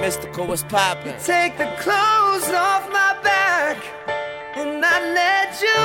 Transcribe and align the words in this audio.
Mystikal 0.00 0.46
was 0.46 0.62
poppin'. 0.64 1.14
Take 1.22 1.58
the 1.58 1.66
clothes 1.78 2.48
off 2.48 2.88
my 2.90 3.14
back 3.22 3.76
and 4.56 4.82
I 4.82 4.98
let 5.20 5.60
you. 5.60 5.82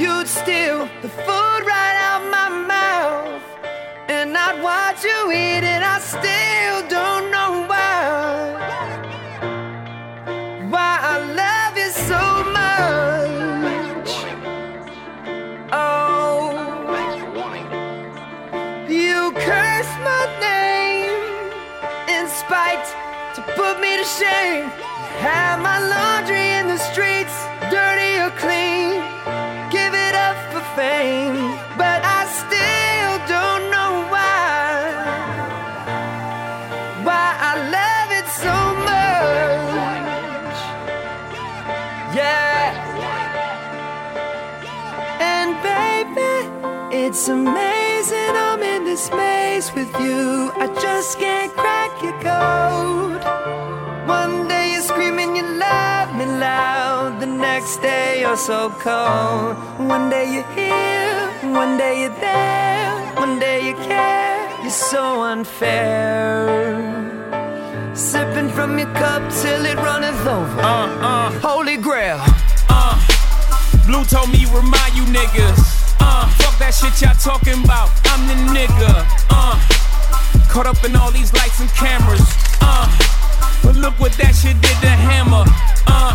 You'd 0.00 0.28
steal 0.28 0.88
the 1.02 1.08
food 1.08 1.60
right 1.66 1.96
out 2.08 2.22
my 2.30 2.48
mouth. 2.74 3.42
And 4.08 4.36
I'd 4.36 4.62
watch 4.62 5.02
you 5.02 5.32
eat 5.32 5.64
it. 5.64 5.82
I 5.82 5.98
still 5.98 6.88
don't 6.88 7.32
know 7.32 7.45
put 23.56 23.80
me 23.80 23.96
to 23.96 24.04
shame. 24.04 24.68
Have 25.24 25.60
my 25.60 25.78
laundry 25.80 26.46
in 26.58 26.68
the 26.68 26.76
streets, 26.76 27.36
dirty 27.72 28.12
or 28.24 28.30
clean. 28.42 29.00
Give 29.72 29.92
it 30.06 30.14
up 30.14 30.36
for 30.52 30.64
fame, 30.76 31.34
but 31.80 31.98
I 32.04 32.20
still 32.42 33.14
don't 33.34 33.64
know 33.74 33.92
why. 34.12 34.66
Why 37.06 37.26
I 37.50 37.52
love 37.78 38.10
it 38.20 38.28
so 38.44 38.56
much. 38.90 40.58
Yeah. 42.14 42.66
And 45.32 45.50
baby, 45.70 46.34
it's 46.94 47.26
amazing 47.28 48.32
I'm 48.46 48.62
in 48.62 48.84
this 48.84 49.10
maze 49.10 49.72
with 49.72 49.92
you. 49.98 50.52
I 50.56 50.66
just 50.80 51.18
can't 51.18 51.52
crack 51.52 51.92
your 52.02 52.16
code. 52.20 53.35
Next 57.36 57.78
day 57.78 58.20
you're 58.20 58.36
so 58.36 58.70
cold. 58.70 59.56
One 59.78 60.08
day 60.10 60.32
you're 60.32 60.50
here, 60.54 61.30
one 61.52 61.76
day 61.76 62.02
you're 62.02 62.18
there, 62.20 62.90
one 63.16 63.38
day 63.38 63.68
you 63.68 63.74
care. 63.74 64.48
You're 64.62 64.70
so 64.70 65.22
unfair. 65.22 66.76
Sipping 67.94 68.48
from 68.50 68.78
your 68.78 68.92
cup 68.94 69.22
till 69.40 69.64
it 69.64 69.76
runneth 69.76 70.26
over. 70.26 70.60
Uh, 70.60 70.86
uh, 71.00 71.30
Holy 71.40 71.76
grail. 71.76 72.18
uh. 72.68 72.94
Blue 73.86 74.04
told 74.04 74.30
me 74.30 74.38
you 74.38 74.48
remind 74.48 74.94
you 74.94 75.04
niggas. 75.04 75.94
Uh, 76.00 76.26
fuck 76.40 76.58
that 76.58 76.74
shit 76.74 77.00
y'all 77.00 77.14
talking 77.14 77.62
about. 77.64 77.90
I'm 78.06 78.26
the 78.26 78.34
nigga. 78.52 79.06
Uh, 79.30 79.54
caught 80.48 80.66
up 80.66 80.82
in 80.84 80.96
all 80.96 81.10
these 81.10 81.32
lights 81.34 81.60
and 81.60 81.70
cameras. 81.70 82.26
Uh, 82.60 82.86
but 83.62 83.76
look 83.76 83.98
what 84.00 84.12
that 84.14 84.34
shit 84.34 84.60
did 84.60 84.76
to 84.82 84.88
Hammer. 84.88 85.44
Uh, 85.86 86.12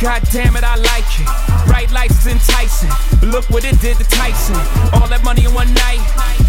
God 0.00 0.24
damn 0.32 0.56
it, 0.56 0.64
I 0.64 0.80
like 0.80 1.04
it. 1.20 1.28
Bright 1.68 1.92
lights 1.92 2.24
is 2.24 2.32
enticing. 2.32 2.88
But 3.20 3.36
look 3.36 3.44
what 3.52 3.68
it 3.68 3.76
did 3.84 4.00
to 4.00 4.06
Tyson. 4.08 4.56
All 4.96 5.04
that 5.12 5.20
money 5.20 5.44
in 5.44 5.52
one 5.52 5.68
night. 5.76 6.00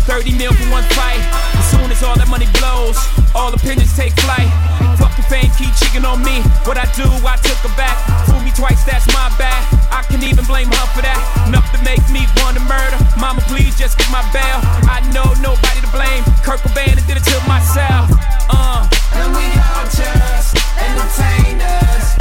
30 0.07 0.39
mil 0.39 0.55
for 0.55 0.63
one 0.71 0.87
fight. 0.95 1.19
As 1.59 1.67
soon 1.67 1.91
as 1.91 1.99
all 1.99 2.15
that 2.15 2.31
money 2.31 2.47
blows, 2.55 2.95
all 3.35 3.51
opinions 3.51 3.91
take 3.91 4.15
flight. 4.23 4.47
Fuck 4.95 5.19
the 5.19 5.27
fame, 5.27 5.51
keep 5.59 5.75
cheating 5.75 6.07
on 6.07 6.23
me. 6.23 6.39
What 6.63 6.79
I 6.79 6.87
do, 6.95 7.03
I 7.27 7.35
took 7.43 7.59
her 7.67 7.75
back. 7.75 7.99
Fool 8.23 8.39
me 8.39 8.55
twice, 8.55 8.87
that's 8.87 9.03
my 9.11 9.27
bad. 9.35 9.59
I 9.91 10.07
can 10.07 10.23
even 10.23 10.47
blame 10.47 10.71
her 10.71 10.87
for 10.95 11.03
that. 11.03 11.19
Enough 11.51 11.67
to 11.75 11.79
make 11.83 11.99
me 12.07 12.23
want 12.39 12.55
to 12.55 12.63
murder. 12.71 13.03
Mama, 13.19 13.43
please 13.51 13.75
just 13.75 13.99
get 13.99 14.07
my 14.15 14.23
bail. 14.31 14.63
I 14.87 15.03
know 15.11 15.27
nobody 15.43 15.83
to 15.83 15.91
blame. 15.91 16.23
Kurt 16.39 16.63
Cobain 16.63 16.95
did 17.03 17.19
it 17.19 17.27
to 17.27 17.35
myself. 17.51 18.15
Uh. 18.47 18.87
And 19.11 19.27
we 19.35 19.43
all 19.59 19.83
just 19.91 20.55
entertainers. 20.79 22.20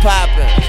poppin'. 0.00 0.59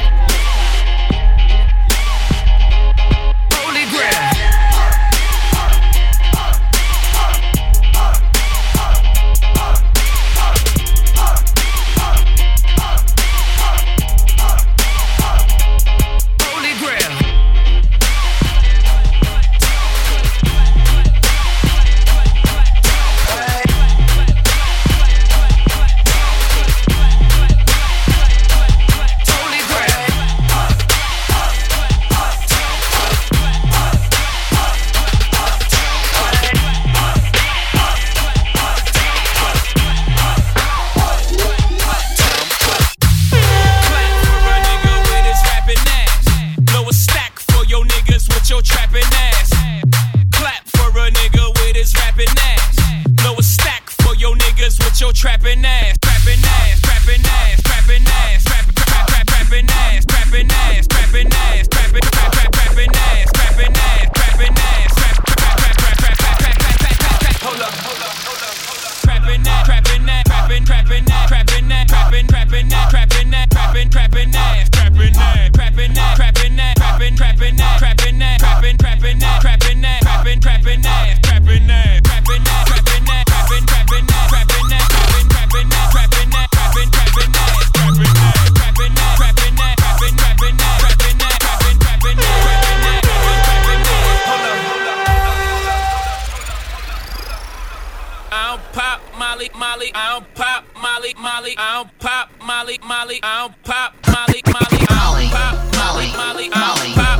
Molly, 102.43 102.79
Molly. 102.83 103.19
I 103.23 103.41
don't 103.41 103.63
pop 103.63 103.93
Molly, 104.07 104.41
Molly. 104.47 104.85
I 104.89 105.21
don't 105.21 105.31
pop 105.31 105.75
Molly, 105.75 106.11
Molly. 106.15 106.49
I 106.53 106.75
don't 106.83 106.95
pop 106.95 107.10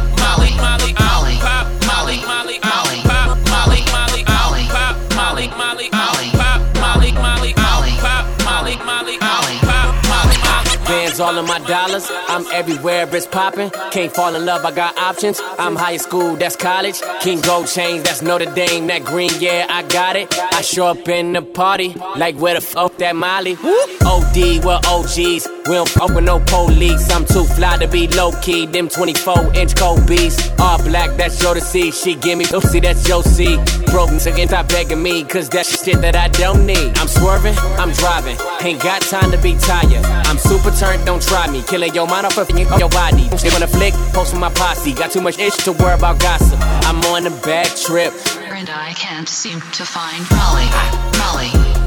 all 11.32 11.40
of 11.40 11.48
my 11.48 11.60
dollars. 11.60 12.12
I'm 12.28 12.46
everywhere, 12.52 13.08
it's 13.16 13.26
poppin'. 13.26 13.70
Can't 13.92 14.14
fall 14.14 14.36
in 14.36 14.46
love, 14.46 14.66
I 14.66 14.72
got 14.72 14.98
options. 14.98 15.40
I'm 15.58 15.76
high 15.76 15.98
school, 15.98 16.36
that's 16.36 16.58
college. 16.58 17.00
King 17.22 17.40
Gold 17.42 17.68
Chains, 17.68 18.04
that's 18.04 18.22
Notre 18.22 18.54
Dame. 18.54 18.88
That 18.88 19.06
green, 19.06 19.32
yeah, 19.40 19.66
I 19.70 19.84
got 19.84 20.16
it. 20.18 20.28
I 20.38 20.62
show 20.62 20.88
up 20.88 21.08
in 21.08 21.34
the 21.34 21.42
party, 21.42 21.96
like 22.18 22.36
where 22.36 22.56
the 22.56 22.62
fuck 22.62 22.98
that 22.98 23.16
Molly? 23.16 23.56
OD, 24.06 24.66
we're 24.66 24.82
OGs. 24.88 25.48
We 25.68 25.76
don't 25.76 25.88
fuck 25.88 26.10
with 26.10 26.26
no 26.26 26.40
police. 26.48 27.10
I'm 27.12 27.24
too 27.24 27.46
fly 27.46 27.78
to 27.78 27.88
be 27.88 28.08
low 28.08 28.32
key. 28.42 28.66
Them 28.66 28.90
24 28.90 29.54
inch 29.56 29.76
beats. 30.08 30.50
All 30.60 30.82
black, 30.84 31.16
that's 31.18 31.42
your 31.42 31.54
to 31.54 31.62
see. 31.62 31.92
She 31.92 32.16
give 32.16 32.38
me 32.38 32.46
pussy, 32.46 32.80
that's 32.80 33.08
your 33.08 33.24
see. 33.24 33.58
Broke 33.86 34.10
again, 34.10 34.48
stop 34.48 34.68
begging 34.68 35.02
me, 35.02 35.24
cause 35.24 35.48
that's 35.50 35.84
shit 35.84 36.02
that 36.02 36.16
I 36.16 36.28
don't 36.30 36.66
need. 36.66 36.98
I'm 36.98 37.08
swerving, 37.08 37.56
I'm 37.78 37.92
driving. 37.92 38.38
Ain't 38.62 38.82
got 38.82 39.02
time 39.04 39.32
to 39.32 39.38
be 39.38 39.56
tired. 39.58 40.04
I'm 40.28 40.38
super 40.38 40.72
turned, 40.72 41.06
don't 41.06 41.21
try 41.22 41.48
me. 41.50 41.64
Killing 41.64 41.94
your 41.94 42.08
mind 42.08 42.26
off 42.26 42.38
of 42.38 42.50
your 42.52 42.90
body. 42.90 43.30
They 43.42 43.50
wanna 43.50 43.68
flick, 43.68 43.94
post 44.14 44.34
with 44.34 44.42
my 44.42 44.50
posse. 44.50 44.94
Got 44.94 45.12
too 45.12 45.22
much 45.22 45.40
itch 45.40 45.58
to 45.66 45.72
worry 45.74 45.94
about 45.94 46.20
gossip. 46.20 46.60
I'm 46.88 47.00
on 47.14 47.26
a 47.28 47.32
bad 47.42 47.68
trip. 47.76 48.14
And 48.40 48.70
I 48.70 48.94
can't 48.94 49.28
seem 49.28 49.60
to 49.60 49.86
find 49.86 50.22
Molly, 50.32 50.70
Molly, 51.18 51.81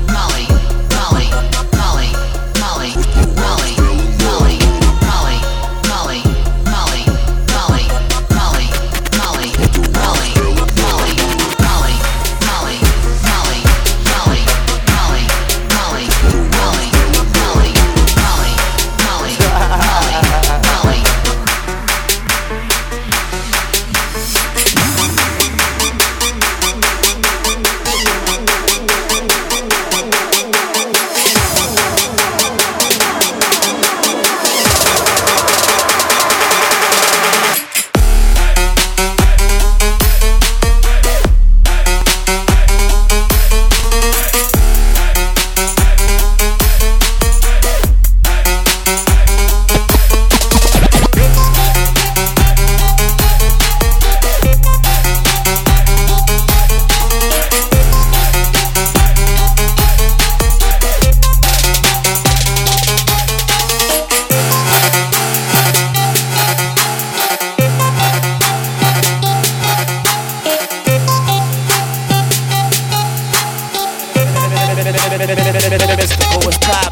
Mystical 75.76 76.38
was 76.46 76.56
poppin'. 76.58 76.83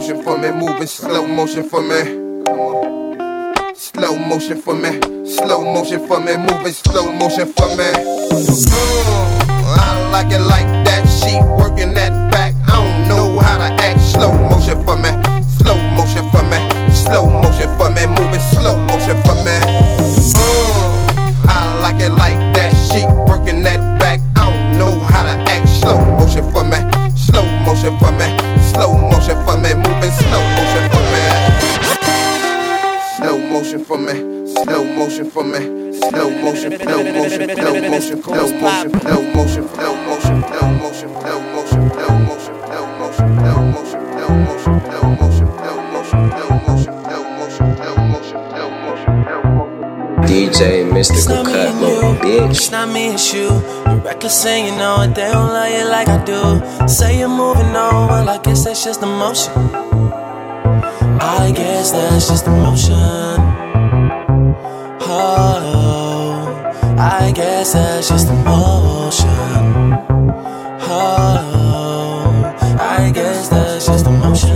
Motion 0.00 0.22
for 0.22 0.38
me, 0.38 0.50
moving 0.50 0.86
slow 0.86 1.26
motion 1.26 1.62
for 1.62 1.82
me. 1.82 2.00
Slow 3.74 4.16
motion 4.16 4.62
for 4.62 4.74
me, 4.74 4.98
slow 5.26 5.62
motion 5.62 6.06
for 6.06 6.18
me, 6.20 6.38
moving 6.38 6.72
slow 6.72 7.12
motion 7.12 7.46
for 7.52 7.68
me. 7.76 7.84
Mm, 8.32 8.72
I 9.76 10.10
like 10.10 10.32
it 10.32 10.40
like 10.40 10.79
motion, 38.00 38.22
slow 38.22 38.48
motion, 38.52 39.00
slow 39.00 39.22
motion, 39.34 39.68
slow 39.68 39.94
motion, 40.08 40.40
slow 40.40 40.70
motion, 40.80 41.10
slow 41.20 41.40
motion, 41.52 41.90
slow 41.92 42.16
motion, 42.16 42.56
slow 42.64 42.86
motion, 42.96 43.28
slow 43.36 43.60
motion, 43.60 44.00
slow 44.10 44.36
motion, 44.40 44.78
slow 44.88 45.10
motion, 45.20 45.50
slow 45.50 45.76
motion, 45.92 46.24
slow 46.30 46.52
motion, 46.64 46.94
slow 47.04 47.24
motion, 47.36 47.68
slow 47.76 47.96
motion, 48.00 48.40
slow 48.48 48.72
motion, 48.80 49.14
slow 49.24 49.42
motion. 49.42 50.28
DJ 50.30 50.90
Mystical 50.90 51.44
Cut 51.44 51.74
Mode, 51.74 52.18
bitch. 52.22 52.50
It's 52.50 52.70
not 52.70 52.88
me, 52.88 53.08
it's 53.08 53.34
you. 53.34 53.48
You're 53.86 54.00
reckless 54.00 54.46
and 54.46 54.66
you 54.68 54.74
know 54.78 55.02
it. 55.02 55.14
They 55.14 55.30
don't 55.30 55.48
love 55.48 55.70
you 55.70 55.84
like 55.90 56.08
I 56.08 56.24
do. 56.24 56.88
Say 56.88 57.18
you're 57.18 57.28
moving 57.28 57.76
on, 57.76 58.08
well, 58.08 58.28
I 58.28 58.38
guess 58.38 58.64
that's 58.64 58.82
just 58.82 59.02
emotion. 59.02 59.52
I 61.20 61.52
guess 61.54 61.90
that's 61.90 62.28
just 62.28 62.46
emotion. 62.46 62.99
I 67.12 67.32
guess 67.32 67.72
that's 67.72 68.08
just 68.08 68.28
emotion. 68.28 69.26
Oh, 70.82 72.54
I 72.78 73.10
guess 73.12 73.48
that's 73.48 73.86
just 73.86 74.06
emotion. 74.06 74.52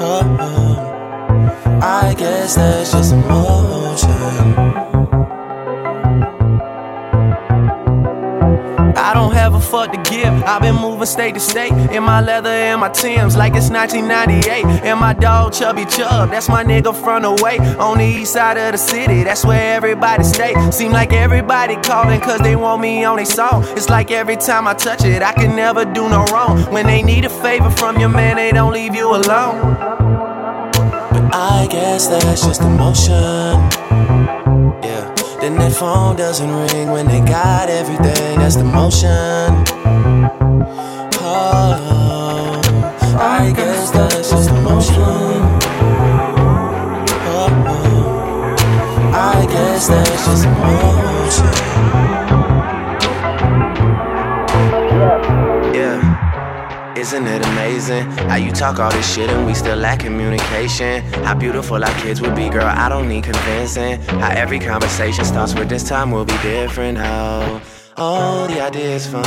Oh, 0.00 1.80
I 1.82 2.14
guess 2.16 2.54
that's 2.54 2.92
just 2.92 3.12
emotion. 3.12 3.67
Moving 10.98 11.12
state 11.12 11.34
to 11.34 11.40
state 11.40 11.72
in 11.92 12.02
my 12.02 12.20
leather 12.20 12.48
and 12.48 12.80
my 12.80 12.88
Timbs 12.88 13.36
like 13.36 13.54
it's 13.54 13.70
1998. 13.70 14.82
And 14.82 14.98
my 14.98 15.12
dog 15.12 15.52
Chubby 15.52 15.84
Chub, 15.84 16.30
that's 16.30 16.48
my 16.48 16.64
nigga 16.64 16.92
from 16.92 17.22
the 17.22 17.40
way 17.40 17.58
on 17.78 17.98
the 17.98 18.04
east 18.04 18.32
side 18.32 18.56
of 18.56 18.72
the 18.72 18.78
city. 18.78 19.22
That's 19.22 19.44
where 19.44 19.76
everybody 19.76 20.24
stay. 20.24 20.56
Seem 20.72 20.90
like 20.90 21.12
everybody 21.12 21.76
calling 21.76 22.20
cause 22.20 22.40
they 22.40 22.56
want 22.56 22.82
me 22.82 23.04
on 23.04 23.14
their 23.14 23.26
song. 23.26 23.62
It's 23.76 23.88
like 23.88 24.10
every 24.10 24.34
time 24.34 24.66
I 24.66 24.74
touch 24.74 25.04
it, 25.04 25.22
I 25.22 25.32
can 25.34 25.54
never 25.54 25.84
do 25.84 26.08
no 26.08 26.24
wrong. 26.32 26.62
When 26.72 26.88
they 26.88 27.02
need 27.02 27.24
a 27.24 27.30
favor 27.30 27.70
from 27.70 28.00
your 28.00 28.08
man, 28.08 28.34
they 28.34 28.50
don't 28.50 28.72
leave 28.72 28.96
you 28.96 29.14
alone. 29.14 29.76
But 31.12 31.32
I 31.32 31.68
guess 31.70 32.08
that's 32.08 32.44
just 32.44 32.62
emotion. 32.62 33.14
Yeah. 34.82 35.14
Then 35.40 35.58
that 35.58 35.74
phone 35.78 36.16
doesn't 36.16 36.50
ring 36.50 36.90
when 36.90 37.06
they 37.06 37.20
got 37.20 37.70
everything. 37.70 38.40
That's 38.40 38.56
the 38.56 38.64
motion. 38.64 39.77
Emotion. 49.78 51.46
Isn't 56.96 57.26
it 57.28 57.46
amazing 57.46 58.04
how 58.28 58.34
you 58.36 58.50
talk 58.50 58.80
all 58.80 58.90
this 58.90 59.14
shit 59.14 59.30
and 59.30 59.46
we 59.46 59.54
still 59.54 59.76
lack 59.76 60.00
communication? 60.00 61.02
How 61.24 61.34
beautiful 61.34 61.82
our 61.82 61.94
kids 62.00 62.20
would 62.20 62.34
be, 62.34 62.48
girl. 62.50 62.66
I 62.66 62.88
don't 62.88 63.08
need 63.08 63.22
convincing. 63.24 64.00
How 64.20 64.30
every 64.30 64.58
conversation 64.58 65.24
starts 65.24 65.54
with 65.54 65.68
this 65.68 65.84
time 65.88 66.10
will 66.10 66.24
be 66.24 66.36
different. 66.42 66.98
Oh, 67.00 67.62
all 67.96 68.48
the 68.48 68.60
ideas 68.60 69.06
fun. 69.06 69.24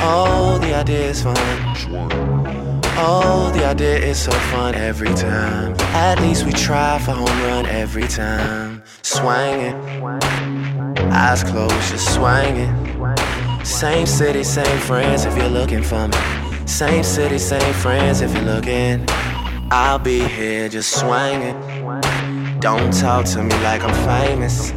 All 0.00 0.58
the 0.60 0.72
ideas 0.72 1.22
fun. 1.22 2.73
Oh, 2.96 3.50
the 3.52 3.66
idea 3.66 3.98
is 3.98 4.22
so 4.22 4.30
fun 4.30 4.76
every 4.76 5.12
time. 5.14 5.74
At 5.94 6.20
least 6.20 6.46
we 6.46 6.52
try 6.52 6.98
for 7.00 7.10
home 7.10 7.26
run 7.42 7.66
every 7.66 8.06
time. 8.06 8.84
Swinging, 9.02 9.74
eyes 11.10 11.42
closed, 11.42 11.74
just 11.90 12.14
swinging. 12.14 12.72
Same 13.64 14.06
city, 14.06 14.44
same 14.44 14.78
friends 14.78 15.24
if 15.24 15.36
you're 15.36 15.48
looking 15.48 15.82
for 15.82 16.06
me. 16.06 16.16
Same 16.66 17.02
city, 17.02 17.38
same 17.38 17.74
friends 17.74 18.20
if 18.20 18.32
you're 18.32 18.44
looking. 18.44 19.04
I'll 19.72 19.98
be 19.98 20.20
here 20.20 20.68
just 20.68 20.92
swinging. 20.92 21.60
Don't 22.60 22.92
talk 22.92 23.26
to 23.26 23.42
me 23.42 23.54
like 23.64 23.82
I'm 23.82 23.94
famous. 24.06 24.70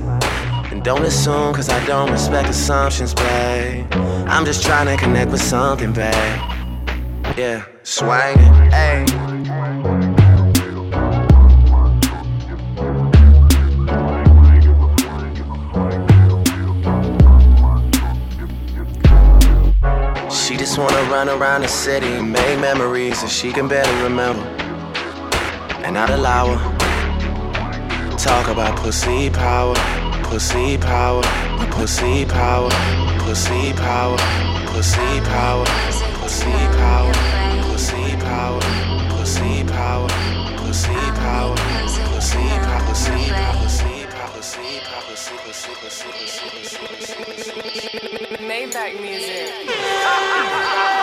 And 0.71 0.83
don't 0.83 1.03
assume, 1.03 1.53
cause 1.53 1.69
I 1.69 1.85
don't 1.85 2.11
respect 2.11 2.49
assumptions, 2.49 3.13
babe. 3.13 3.85
I'm 4.27 4.43
just 4.43 4.63
trying 4.63 4.87
to 4.87 4.97
connect 4.97 5.29
with 5.29 5.41
something, 5.41 5.93
babe. 5.93 6.56
Yeah, 7.37 7.65
swinging, 7.83 8.51
ayy. 8.73 9.05
She 20.31 20.57
just 20.57 20.79
wanna 20.79 21.03
run 21.11 21.29
around 21.29 21.61
the 21.61 21.67
city 21.67 22.19
make 22.19 22.59
memories 22.59 23.21
that 23.21 23.29
she 23.29 23.51
can 23.51 23.67
barely 23.67 24.01
remember. 24.01 24.41
And 25.85 25.95
I'd 25.95 26.09
allow 26.09 26.55
her. 26.55 28.17
Talk 28.17 28.47
about 28.47 28.75
pussy 28.77 29.29
power, 29.29 29.75
pussy 30.23 30.79
power, 30.79 31.21
pussy 31.69 32.25
power, 32.25 32.71
pussy 33.19 33.73
power, 33.73 34.17
pussy 34.73 35.21
power, 35.21 35.65
pussy 36.27 36.51
power, 36.75 37.13
pussy 37.71 38.17
power, 38.17 38.59
pussy 39.11 39.63
power, 39.63 40.09
pussy 40.57 40.91
power, 41.15 41.55
pussy 42.11 42.43
power, 42.43 42.83
pussy 42.91 43.29
power, 43.31 43.55
pussy 43.61 43.95
power, 44.11 44.35
pussy 44.35 44.81
power, 44.83 45.07
pussy 45.07 45.35
pussy 45.45 45.71
pussy 45.79 46.11
pussy 46.19 46.83
pussy 46.83 47.55
Maybach 48.45 48.93
music. 48.99 50.96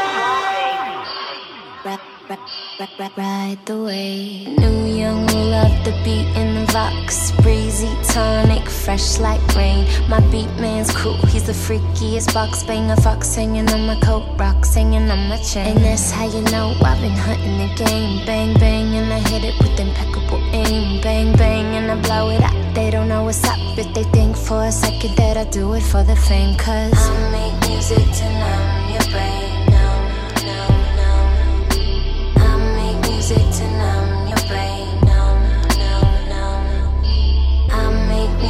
Ride, 2.78 3.58
the 3.66 3.80
way. 3.84 4.46
New 4.58 4.84
young 4.86 5.26
love 5.28 5.84
the 5.84 5.92
beat 6.02 6.26
in 6.36 6.54
the 6.56 6.72
Vox. 6.72 7.30
Breezy 7.40 7.88
tonic, 8.02 8.68
fresh 8.68 9.20
like 9.20 9.40
rain. 9.54 9.86
My 10.08 10.18
beat 10.32 10.50
man's 10.58 10.90
cool, 10.90 11.16
he's 11.26 11.44
the 11.44 11.52
freakiest 11.52 12.34
box 12.34 12.64
banger. 12.64 12.96
Fox 12.96 13.32
hanging 13.32 13.70
on 13.70 13.86
my 13.86 13.94
coat, 14.00 14.24
rocks 14.36 14.70
singing 14.70 15.08
on 15.08 15.28
my 15.28 15.36
chain. 15.36 15.76
And 15.76 15.84
that's 15.84 16.10
how 16.10 16.26
you 16.26 16.42
know 16.50 16.74
I've 16.82 17.00
been 17.00 17.12
hunting 17.12 17.58
the 17.58 17.72
game. 17.76 18.26
Bang, 18.26 18.54
bang, 18.54 18.96
and 18.96 19.12
I 19.12 19.20
hit 19.20 19.44
it 19.44 19.54
with 19.62 19.78
impeccable 19.78 20.42
aim. 20.52 21.00
Bang, 21.00 21.32
bang, 21.36 21.76
and 21.76 21.92
I 21.92 22.02
blow 22.02 22.30
it 22.30 22.42
up. 22.42 22.74
They 22.74 22.90
don't 22.90 23.08
know 23.08 23.22
what's 23.22 23.44
up 23.44 23.58
if 23.78 23.94
they 23.94 24.04
think 24.10 24.36
for 24.36 24.64
a 24.64 24.72
second 24.72 25.16
that 25.16 25.36
I 25.36 25.44
do 25.44 25.74
it 25.74 25.82
for 25.82 26.02
the 26.02 26.16
fame. 26.16 26.56
Cause 26.58 26.92
I 26.92 27.30
make 27.30 27.68
music 27.68 27.98
to 27.98 28.24
numb 28.24 28.90
your 28.90 29.12
brain. 29.12 29.53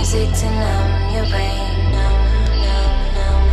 Music 0.05 0.29
to 0.37 0.45
numb 0.45 1.15
your 1.15 1.25
brain. 1.31 1.91
Numb, 1.91 2.29
numb, 2.61 3.15
numb. 3.17 3.49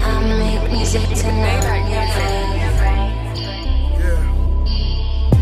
I 0.00 0.04
make 0.38 0.64
music 0.72 1.02
to 1.02 1.28
numb 1.28 1.90
your 1.92 2.06
brain. 2.08 2.34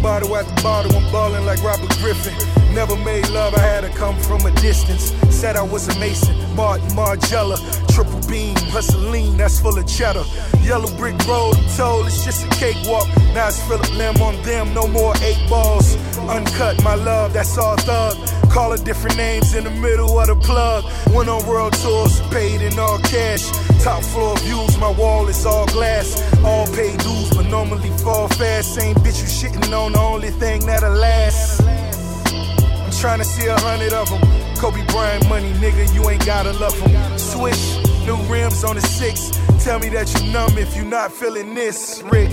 Bottle 0.02 0.36
after 0.36 0.62
bottle, 0.64 0.96
I'm 0.96 1.12
ballin' 1.12 1.46
like 1.46 1.62
Robert 1.62 1.96
Griffin. 1.98 2.34
Never 2.74 2.96
made 2.96 3.28
love, 3.28 3.54
I 3.54 3.60
had 3.60 3.82
to 3.82 3.90
come 3.90 4.18
from 4.18 4.44
a 4.46 4.50
distance. 4.60 5.12
Said 5.32 5.54
I 5.54 5.62
was 5.62 5.86
a 5.86 5.98
Mason, 6.00 6.34
Martin 6.56 6.88
Margiela. 6.88 7.56
Triple 7.94 8.20
beam, 8.28 8.56
hustling, 8.74 9.36
that's 9.36 9.60
full 9.60 9.78
of 9.78 9.86
cheddar. 9.86 10.24
Yellow 10.60 10.90
brick 10.96 11.14
road, 11.28 11.54
I'm 11.56 11.68
told 11.76 12.06
it's 12.08 12.24
just 12.24 12.44
a 12.44 12.48
cakewalk. 12.56 13.06
Now 13.32 13.46
it's 13.46 13.62
Phillip 13.68 13.92
Lim 13.96 14.20
on 14.20 14.42
them, 14.42 14.74
no 14.74 14.88
more 14.88 15.14
eight 15.22 15.38
balls. 15.48 15.94
Uncut, 16.28 16.82
my 16.82 16.96
love, 16.96 17.32
that's 17.32 17.56
all 17.56 17.76
thug. 17.76 18.16
Call 18.50 18.72
it 18.72 18.84
different 18.84 19.16
names 19.16 19.54
in 19.54 19.62
the 19.62 19.70
middle 19.70 20.18
of 20.18 20.26
the 20.26 20.34
plug. 20.34 20.84
Went 21.14 21.28
on 21.28 21.46
world 21.46 21.72
tours, 21.74 22.20
paid 22.32 22.60
in 22.60 22.76
all 22.80 22.98
cash. 22.98 23.48
Top 23.80 24.02
floor 24.02 24.36
views, 24.38 24.76
my 24.76 24.90
wall 24.90 25.28
is 25.28 25.46
all 25.46 25.66
glass. 25.66 26.20
All 26.44 26.66
paid 26.66 26.98
dues, 26.98 27.30
but 27.30 27.46
normally 27.46 27.90
fall 27.90 28.26
fast. 28.28 28.74
Same 28.74 28.96
bitch 28.96 29.22
you 29.22 29.28
shitting 29.28 29.72
on, 29.72 29.92
the 29.92 30.00
only 30.00 30.30
thing 30.30 30.66
that'll 30.66 30.92
last. 30.92 31.62
I'm 31.62 32.90
trying 32.90 33.20
to 33.20 33.24
see 33.24 33.46
a 33.46 33.56
hundred 33.60 33.92
of 33.92 34.08
them. 34.10 34.20
Kobe 34.56 34.84
Bryant 34.86 35.28
money, 35.28 35.52
nigga, 35.54 35.94
you 35.94 36.10
ain't 36.10 36.26
gotta 36.26 36.52
love 36.54 36.76
them. 36.80 37.18
Swish, 37.18 37.78
new 38.04 38.16
rims 38.28 38.64
on 38.64 38.74
the 38.74 38.82
six. 38.82 39.30
Tell 39.64 39.78
me 39.78 39.90
that 39.90 40.12
you 40.12 40.32
numb 40.32 40.58
if 40.58 40.76
you 40.76 40.84
not 40.84 41.12
feeling 41.12 41.54
this. 41.54 42.02
Rick. 42.02 42.30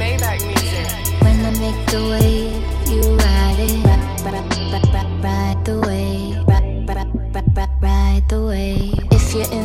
Maybach 0.00 0.40
music. 0.46 1.22
When 1.22 1.44
I 1.44 1.50
make 1.60 1.86
the 1.86 2.00
wave, 2.10 2.88
you 2.88 3.25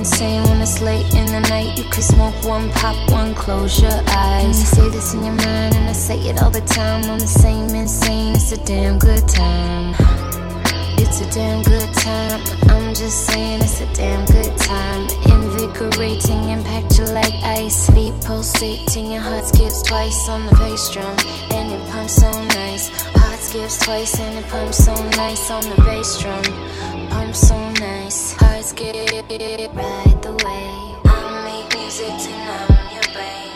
insane 0.02 0.42
when 0.46 0.60
it's 0.62 0.82
late 0.82 1.06
in 1.14 1.28
the 1.28 1.42
night, 1.42 1.78
you 1.78 1.84
could 1.84 2.04
smoke 2.04 2.34
one, 2.44 2.72
pop 2.72 2.98
one, 3.12 3.36
close 3.36 3.80
your 3.80 4.00
eyes. 4.08 4.60
You 4.60 4.66
say 4.66 4.90
this 4.90 5.14
in 5.14 5.24
your 5.24 5.36
mind, 5.36 5.76
and 5.76 5.88
I 5.88 5.94
say 5.94 6.18
it 6.18 6.42
all 6.42 6.50
the 6.50 6.62
time. 6.62 7.04
I'm 7.06 7.20
the 7.20 7.28
same 7.28 7.70
insane, 7.76 8.34
it's 8.34 8.52
a 8.52 8.58
damn 8.66 8.98
good 8.98 9.28
time. 9.28 9.94
It's 10.98 11.22
a 11.22 11.30
damn 11.32 11.62
good 11.62 11.94
time. 11.94 12.42
I'm 12.70 12.96
just 12.96 13.28
saying 13.28 13.62
it's 13.62 13.82
a 13.82 13.94
damn 13.94 14.26
good 14.26 14.58
time. 14.58 15.08
Invigorating, 15.26 16.50
impact 16.50 16.98
you 16.98 17.06
like 17.06 17.36
ice. 17.44 17.88
Feet 17.92 18.14
pulsating, 18.26 19.12
your 19.12 19.22
heart 19.22 19.46
skips 19.46 19.84
twice 19.84 20.30
on 20.30 20.48
the 20.48 20.56
bass 20.56 20.90
drum. 20.90 21.16
And 21.52 21.72
it 21.74 21.90
pumps 21.92 22.16
so 22.16 22.32
nice. 22.56 22.90
Skips 23.52 23.80
twice 23.80 24.18
and 24.18 24.38
it 24.38 24.48
pumps 24.48 24.86
so 24.86 24.94
nice 25.18 25.52
on 25.52 25.62
the 25.64 25.76
bass 25.84 26.22
drum. 26.22 26.42
Pumps 27.10 27.50
so 27.50 27.58
nice. 27.82 28.32
Heart 28.38 28.64
skip 28.64 28.96
right 29.76 30.22
the 30.22 30.32
way. 30.46 30.96
I 31.04 31.44
make 31.44 31.78
music 31.78 32.08
to 32.08 32.32
numb 32.32 32.94
your 32.94 33.14
brain. 33.14 33.51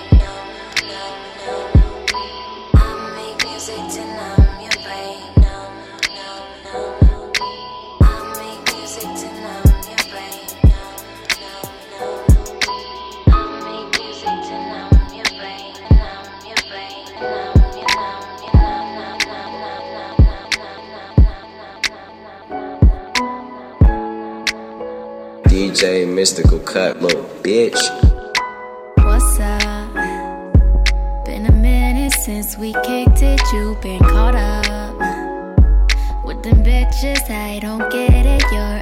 DJ 25.76 26.08
Mystical 26.08 26.60
Cut, 26.60 27.02
little 27.02 27.26
bitch. 27.44 27.76
What's 29.04 29.40
up? 29.42 29.94
Been 31.26 31.48
a 31.48 31.52
minute 31.52 32.14
since 32.14 32.58
we 32.58 32.72
kicked 32.72 33.22
it. 33.22 33.42
You 33.52 33.78
been 33.82 34.00
caught 34.00 34.36
up 34.36 34.96
with 36.24 36.42
them 36.44 36.64
bitches. 36.64 37.30
I 37.30 37.60
don't 37.60 37.92
get 37.92 38.26
it. 38.26 38.42
You're 38.54 38.75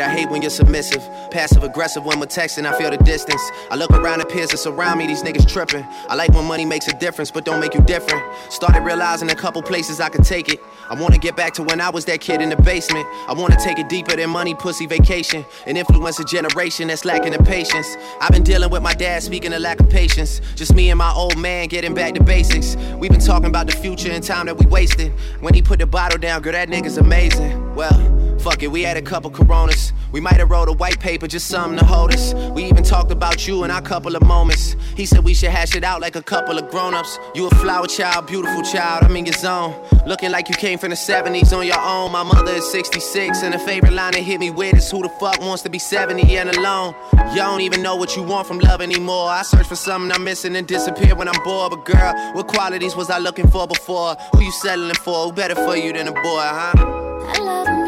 I 0.00 0.08
hate 0.08 0.30
when 0.30 0.42
you're 0.42 0.50
submissive. 0.50 1.02
Passive 1.30 1.62
aggressive 1.62 2.04
when 2.04 2.20
we're 2.20 2.26
texting, 2.26 2.66
I 2.66 2.76
feel 2.78 2.90
the 2.90 2.96
distance. 2.98 3.42
I 3.70 3.76
look 3.76 3.90
around 3.90 4.20
at 4.20 4.28
peers 4.28 4.50
that 4.50 4.58
surround 4.58 4.98
me, 4.98 5.06
these 5.06 5.22
niggas 5.22 5.48
tripping. 5.48 5.86
I 6.08 6.14
like 6.14 6.30
when 6.32 6.44
money 6.46 6.64
makes 6.64 6.88
a 6.88 6.98
difference, 6.98 7.30
but 7.30 7.44
don't 7.44 7.60
make 7.60 7.74
you 7.74 7.80
different. 7.82 8.22
Started 8.50 8.80
realizing 8.82 9.30
a 9.30 9.34
couple 9.34 9.62
places 9.62 10.00
I 10.00 10.08
could 10.08 10.24
take 10.24 10.48
it. 10.48 10.60
I 10.88 10.94
wanna 10.94 11.18
get 11.18 11.36
back 11.36 11.54
to 11.54 11.62
when 11.62 11.80
I 11.80 11.90
was 11.90 12.04
that 12.06 12.20
kid 12.20 12.40
in 12.40 12.48
the 12.48 12.56
basement. 12.56 13.06
I 13.28 13.32
wanna 13.32 13.56
take 13.62 13.78
it 13.78 13.88
deeper 13.88 14.16
than 14.16 14.30
money, 14.30 14.54
pussy, 14.54 14.86
vacation. 14.86 15.44
And 15.66 15.76
influence 15.78 16.18
a 16.18 16.24
generation 16.24 16.88
that's 16.88 17.04
lacking 17.04 17.32
the 17.32 17.42
patience. 17.42 17.96
I've 18.20 18.30
been 18.30 18.42
dealing 18.42 18.70
with 18.70 18.82
my 18.82 18.94
dad 18.94 19.22
speaking 19.22 19.52
of 19.52 19.60
lack 19.60 19.80
of 19.80 19.88
patience. 19.88 20.40
Just 20.56 20.74
me 20.74 20.90
and 20.90 20.98
my 20.98 21.12
old 21.12 21.38
man 21.38 21.68
getting 21.68 21.94
back 21.94 22.14
to 22.14 22.22
basics. 22.22 22.76
We've 22.96 23.10
been 23.10 23.20
talking 23.20 23.46
about 23.46 23.66
the 23.66 23.76
future 23.76 24.10
and 24.10 24.22
time 24.22 24.46
that 24.46 24.58
we 24.58 24.66
wasted. 24.66 25.12
When 25.40 25.54
he 25.54 25.62
put 25.62 25.78
the 25.78 25.86
bottle 25.86 26.18
down, 26.18 26.42
girl, 26.42 26.52
that 26.52 26.68
nigga's 26.68 26.98
amazing. 26.98 27.74
Well, 27.74 28.19
Fuck 28.40 28.62
it, 28.62 28.68
we 28.68 28.82
had 28.82 28.96
a 28.96 29.02
couple 29.02 29.30
coronas. 29.30 29.92
We 30.12 30.20
might 30.20 30.38
have 30.38 30.50
wrote 30.50 30.70
a 30.70 30.72
white 30.72 30.98
paper, 30.98 31.26
just 31.26 31.48
something 31.48 31.78
to 31.78 31.84
hold 31.84 32.14
us. 32.14 32.32
We 32.52 32.64
even 32.64 32.82
talked 32.82 33.12
about 33.12 33.46
you 33.46 33.64
in 33.64 33.70
our 33.70 33.82
couple 33.82 34.16
of 34.16 34.22
moments. 34.22 34.76
He 34.96 35.04
said 35.04 35.24
we 35.24 35.34
should 35.34 35.50
hash 35.50 35.76
it 35.76 35.84
out 35.84 36.00
like 36.00 36.16
a 36.16 36.22
couple 36.22 36.56
of 36.56 36.70
grown-ups. 36.70 37.18
You 37.34 37.48
a 37.48 37.50
flower 37.56 37.86
child, 37.86 38.26
beautiful 38.26 38.62
child, 38.62 39.04
I'm 39.04 39.14
in 39.14 39.26
your 39.26 39.34
zone. 39.34 39.74
Looking 40.06 40.30
like 40.30 40.48
you 40.48 40.54
came 40.54 40.78
from 40.78 40.88
the 40.88 40.96
70s 40.96 41.54
on 41.54 41.66
your 41.66 41.78
own. 41.78 42.12
My 42.12 42.22
mother 42.22 42.52
is 42.52 42.70
66, 42.72 43.42
and 43.42 43.52
the 43.52 43.58
favorite 43.58 43.92
line 43.92 44.12
that 44.12 44.22
hit 44.22 44.40
me 44.40 44.50
with 44.50 44.74
is 44.74 44.90
who 44.90 45.02
the 45.02 45.10
fuck 45.10 45.38
wants 45.40 45.62
to 45.64 45.68
be 45.68 45.78
70 45.78 46.38
and 46.38 46.48
alone? 46.56 46.94
You 47.32 47.36
don't 47.36 47.60
even 47.60 47.82
know 47.82 47.94
what 47.94 48.16
you 48.16 48.22
want 48.22 48.48
from 48.48 48.58
love 48.58 48.80
anymore. 48.80 49.28
I 49.28 49.42
search 49.42 49.66
for 49.66 49.76
something 49.76 50.10
I'm 50.12 50.24
missing 50.24 50.56
and 50.56 50.66
disappear 50.66 51.14
when 51.14 51.28
I'm 51.28 51.44
bored. 51.44 51.72
But 51.72 51.84
girl, 51.84 52.14
what 52.32 52.48
qualities 52.48 52.96
was 52.96 53.10
I 53.10 53.18
looking 53.18 53.50
for 53.50 53.66
before? 53.66 54.16
Who 54.32 54.40
you 54.40 54.52
settling 54.52 54.94
for? 54.94 55.26
Who 55.26 55.32
better 55.32 55.54
for 55.54 55.76
you 55.76 55.92
than 55.92 56.08
a 56.08 56.12
boy, 56.12 56.40
huh? 56.40 57.79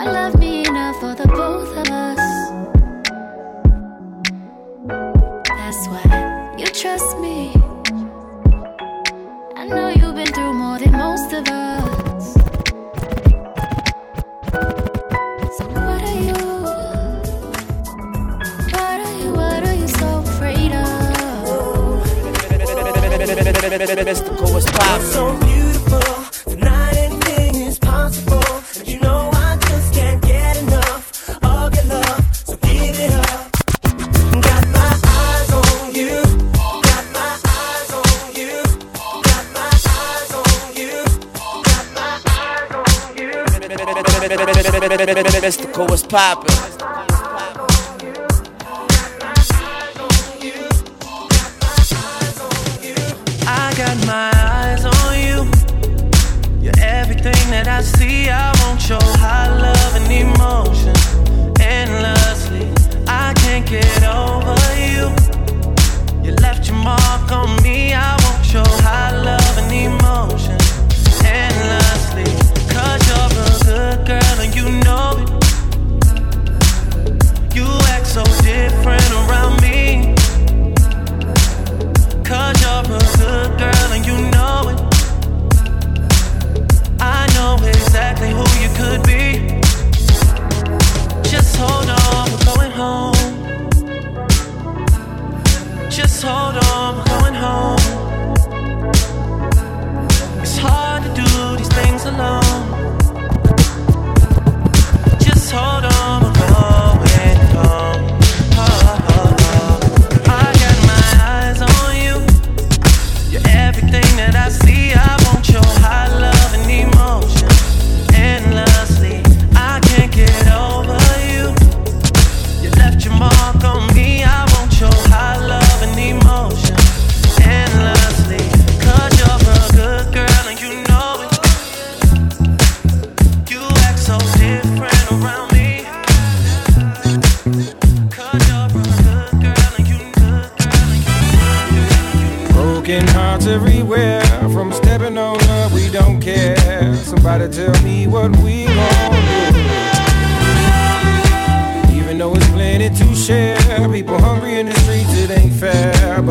I 0.00 0.04
love 0.04 0.38
me. 0.38 0.66
Enough 0.66 0.98
for 0.98 1.14
the 1.14 1.28
both 1.28 1.76
of 1.76 1.86
us. 1.90 2.18
That's 5.46 5.82
why 5.88 6.54
you 6.56 6.66
trust 6.68 7.18
me. 7.18 7.52
I 9.56 9.66
know 9.66 9.88
you've 9.88 10.14
been 10.14 10.32
through 10.32 10.54
more 10.54 10.78
than 10.78 10.92
most 10.92 11.30
of 11.34 11.46
us. 11.48 12.32
So 15.58 15.64
what 15.68 16.02
are 16.10 16.20
you? 16.28 16.40
What 18.72 18.98
are 19.06 19.16
you? 19.22 19.30
What 19.32 19.62
are 19.68 19.74
you 19.74 19.88
so 19.88 20.08
afraid 20.20 20.72
of? 20.72 21.10
Mystical 46.12 46.49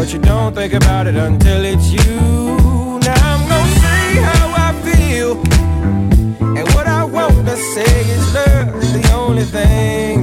But 0.09 0.15
you 0.15 0.21
don't 0.21 0.55
think 0.55 0.73
about 0.73 1.05
it 1.05 1.15
until 1.15 1.63
it's 1.63 1.91
you. 1.91 2.15
Now 3.05 3.13
I'm 3.31 3.47
gonna 3.47 3.79
say 3.85 4.17
how 4.27 4.47
I 4.57 4.69
feel. 4.81 5.33
And 6.57 6.67
what 6.73 6.87
I 6.87 7.03
want 7.03 7.45
to 7.45 7.55
say 7.55 8.09
is 8.15 8.33
love, 8.33 8.81
the 8.91 9.11
only 9.13 9.43
thing 9.43 10.19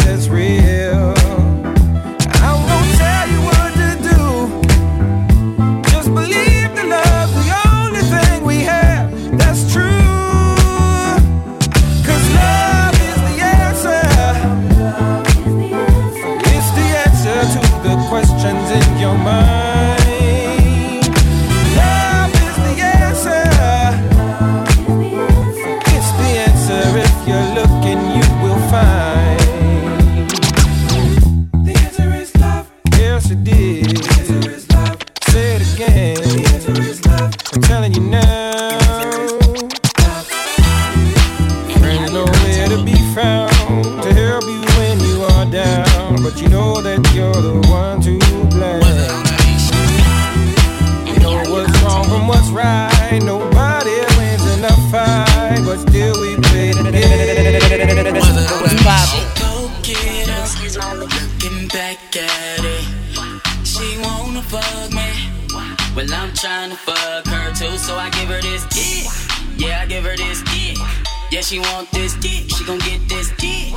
Yeah, 71.37 71.43
she 71.43 71.59
want 71.59 71.91
this 71.91 72.15
dick. 72.15 72.49
She 72.49 72.65
gon' 72.65 72.79
get 72.79 73.07
this 73.11 73.31
dick. 73.33 73.75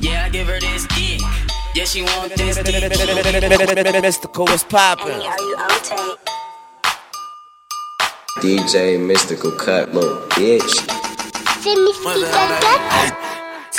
Yeah, 0.00 0.24
I 0.24 0.30
give 0.30 0.46
her 0.46 0.58
this 0.58 0.86
dick. 0.86 1.20
Yeah, 1.74 1.84
she 1.84 2.00
want 2.00 2.34
this 2.36 2.56
dick. 2.56 4.00
Mystical, 4.00 4.46
what's 4.46 4.64
poppin'? 4.64 5.20
DJ 8.40 8.98
Mystical 8.98 9.52
Cut, 9.58 9.92
little 9.92 10.26
bitch. 10.30 10.72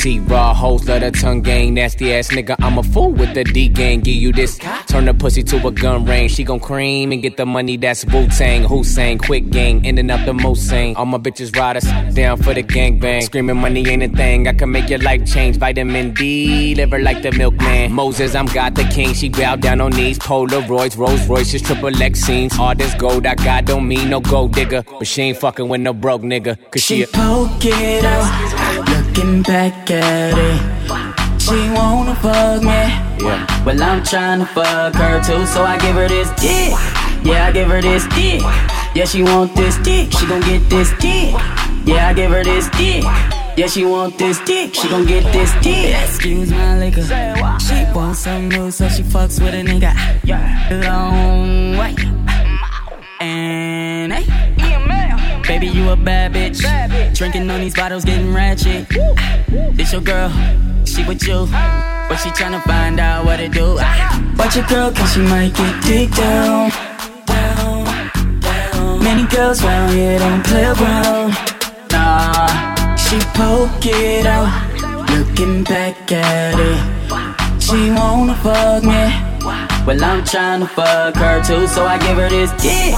T 0.03 0.19
raw 0.19 0.53
hoes 0.53 0.85
love 0.85 0.99
the 0.99 1.11
tongue 1.11 1.41
gang, 1.41 1.75
nasty 1.75 2.13
ass 2.13 2.27
nigga. 2.27 2.57
I'm 2.59 2.77
a 2.77 2.83
fool 2.83 3.13
with 3.13 3.33
the 3.33 3.45
D 3.45 3.69
gang. 3.69 4.01
Give 4.01 4.13
you 4.15 4.33
this, 4.33 4.57
turn 4.87 5.05
the 5.05 5.13
pussy 5.13 5.43
to 5.43 5.65
a 5.65 5.71
gun 5.71 6.03
range. 6.03 6.33
She 6.33 6.43
gon' 6.43 6.59
cream 6.59 7.13
and 7.13 7.21
get 7.21 7.37
the 7.37 7.45
money. 7.45 7.77
That's 7.77 8.03
Wu 8.07 8.27
Tang, 8.27 8.65
Hussein, 8.65 9.17
quick 9.17 9.49
gang, 9.49 9.85
ending 9.85 10.09
up 10.09 10.25
the 10.25 10.33
most 10.33 10.67
sane. 10.67 10.97
All 10.97 11.05
my 11.05 11.19
bitches 11.19 11.55
riders 11.57 11.85
down 12.13 12.35
for 12.35 12.53
the 12.53 12.63
gang 12.63 12.99
bang, 12.99 13.21
screaming 13.21 13.55
money 13.55 13.87
ain't 13.87 14.03
a 14.03 14.09
thing. 14.09 14.45
I 14.45 14.53
can 14.53 14.71
make 14.71 14.89
your 14.89 14.99
life 14.99 15.25
change. 15.25 15.55
Vitamin 15.55 16.13
D, 16.13 16.75
liver 16.75 16.99
like 16.99 17.21
the 17.21 17.31
milkman. 17.31 17.93
Moses, 17.93 18.35
I'm 18.35 18.47
God 18.47 18.75
the 18.75 18.83
king. 18.83 19.13
She 19.13 19.29
bow 19.29 19.55
down 19.55 19.79
on 19.79 19.91
knees. 19.91 20.19
Polaroids, 20.19 20.97
Rolls 20.97 21.25
Royces, 21.29 21.61
triple 21.61 21.95
X 22.03 22.19
scenes. 22.19 22.59
All 22.59 22.75
this 22.75 22.93
gold 22.95 23.25
I 23.25 23.35
got 23.35 23.63
don't 23.63 23.87
mean 23.87 24.09
no 24.09 24.19
gold 24.19 24.51
digger, 24.51 24.83
but 24.99 25.07
she 25.07 25.21
ain't 25.21 25.37
fucking 25.37 25.69
with 25.69 25.79
no 25.79 25.93
broke 25.93 26.23
nigga. 26.23 26.57
Cause 26.71 26.81
she, 26.83 26.97
She 26.97 27.03
a- 27.03 27.07
poke 27.07 27.63
it 27.63 28.03
out, 28.03 28.92
looking 29.13 29.41
back 29.43 29.91
at 29.91 30.33
it. 30.35 31.41
She 31.41 31.69
wanna 31.71 32.15
fuck 32.15 32.61
me. 32.61 32.69
Yeah. 32.69 33.63
Well, 33.65 33.81
I'm 33.81 34.03
trying 34.03 34.39
to 34.39 34.45
fuck 34.45 34.95
her 34.95 35.21
too, 35.21 35.45
so 35.45 35.63
I 35.63 35.77
give 35.79 35.95
her 35.95 36.07
this 36.07 36.29
dick. 36.31 36.73
Yeah, 37.23 37.47
I 37.47 37.51
give 37.51 37.69
her 37.69 37.81
this 37.81 38.07
dick. 38.07 38.41
Yeah, 38.95 39.05
she 39.05 39.23
want 39.23 39.55
this 39.55 39.77
dick. 39.79 40.11
She 40.11 40.25
gon' 40.25 40.41
get 40.41 40.67
this 40.69 40.91
dick. 40.99 41.33
Yeah, 41.85 42.09
I 42.09 42.13
give 42.13 42.31
her 42.31 42.43
this 42.43 42.69
dick. 42.69 43.03
Yeah, 43.55 43.67
she 43.67 43.85
want 43.85 44.17
this 44.17 44.39
dick. 44.45 44.73
She 44.73 44.89
gon' 44.89 45.05
get 45.05 45.31
this 45.31 45.51
dick. 45.61 45.95
Excuse 46.03 46.49
my 46.49 46.79
liquor. 46.79 47.03
She 47.03 47.85
want 47.93 48.15
some 48.15 48.49
new, 48.49 48.71
so 48.71 48.89
she 48.89 49.03
fucks 49.03 49.39
with 49.39 49.53
a 49.53 49.63
nigga. 49.63 49.93
Long 50.85 51.77
way. 51.77 52.22
Baby, 55.63 55.77
you 55.77 55.89
a 55.91 55.95
bad 55.95 56.33
bitch. 56.33 57.15
Drinking 57.15 57.49
on 57.49 57.61
these 57.61 57.73
bottles, 57.73 58.03
getting 58.03 58.33
ratchet. 58.33 58.85
This 59.77 59.93
your 59.93 60.01
girl, 60.01 60.29
she 60.83 61.05
with 61.05 61.25
you. 61.25 61.47
But 62.09 62.17
she 62.17 62.29
tryna 62.31 62.61
find 62.63 62.99
out 62.99 63.23
what 63.23 63.37
to 63.37 63.47
do. 63.47 63.75
Watch 64.37 64.57
your 64.57 64.65
girl, 64.67 64.91
cause 64.91 65.13
she 65.13 65.21
might 65.21 65.53
get 65.55 65.83
dick 65.85 66.11
down. 66.11 66.69
Down, 67.25 67.85
down. 68.41 69.03
Many 69.03 69.25
girls 69.27 69.63
round 69.63 69.93
here 69.93 70.19
don't 70.19 70.43
play 70.45 70.65
around. 70.65 71.31
Nah, 71.93 72.95
she 72.97 73.19
poke 73.31 73.85
it 73.85 74.25
out. 74.25 74.51
Looking 75.11 75.63
back 75.63 76.11
at 76.11 76.59
it. 76.59 77.63
She 77.63 77.89
wanna 77.89 78.35
fuck 78.35 78.83
me. 78.83 79.03
Well, 79.85 80.03
I'm 80.03 80.23
tryna 80.25 80.67
fuck 80.67 81.15
her 81.15 81.41
too, 81.41 81.67
so 81.67 81.85
I 81.85 81.97
give 81.99 82.17
her 82.17 82.29
this 82.29 82.51
dick. 82.61 82.95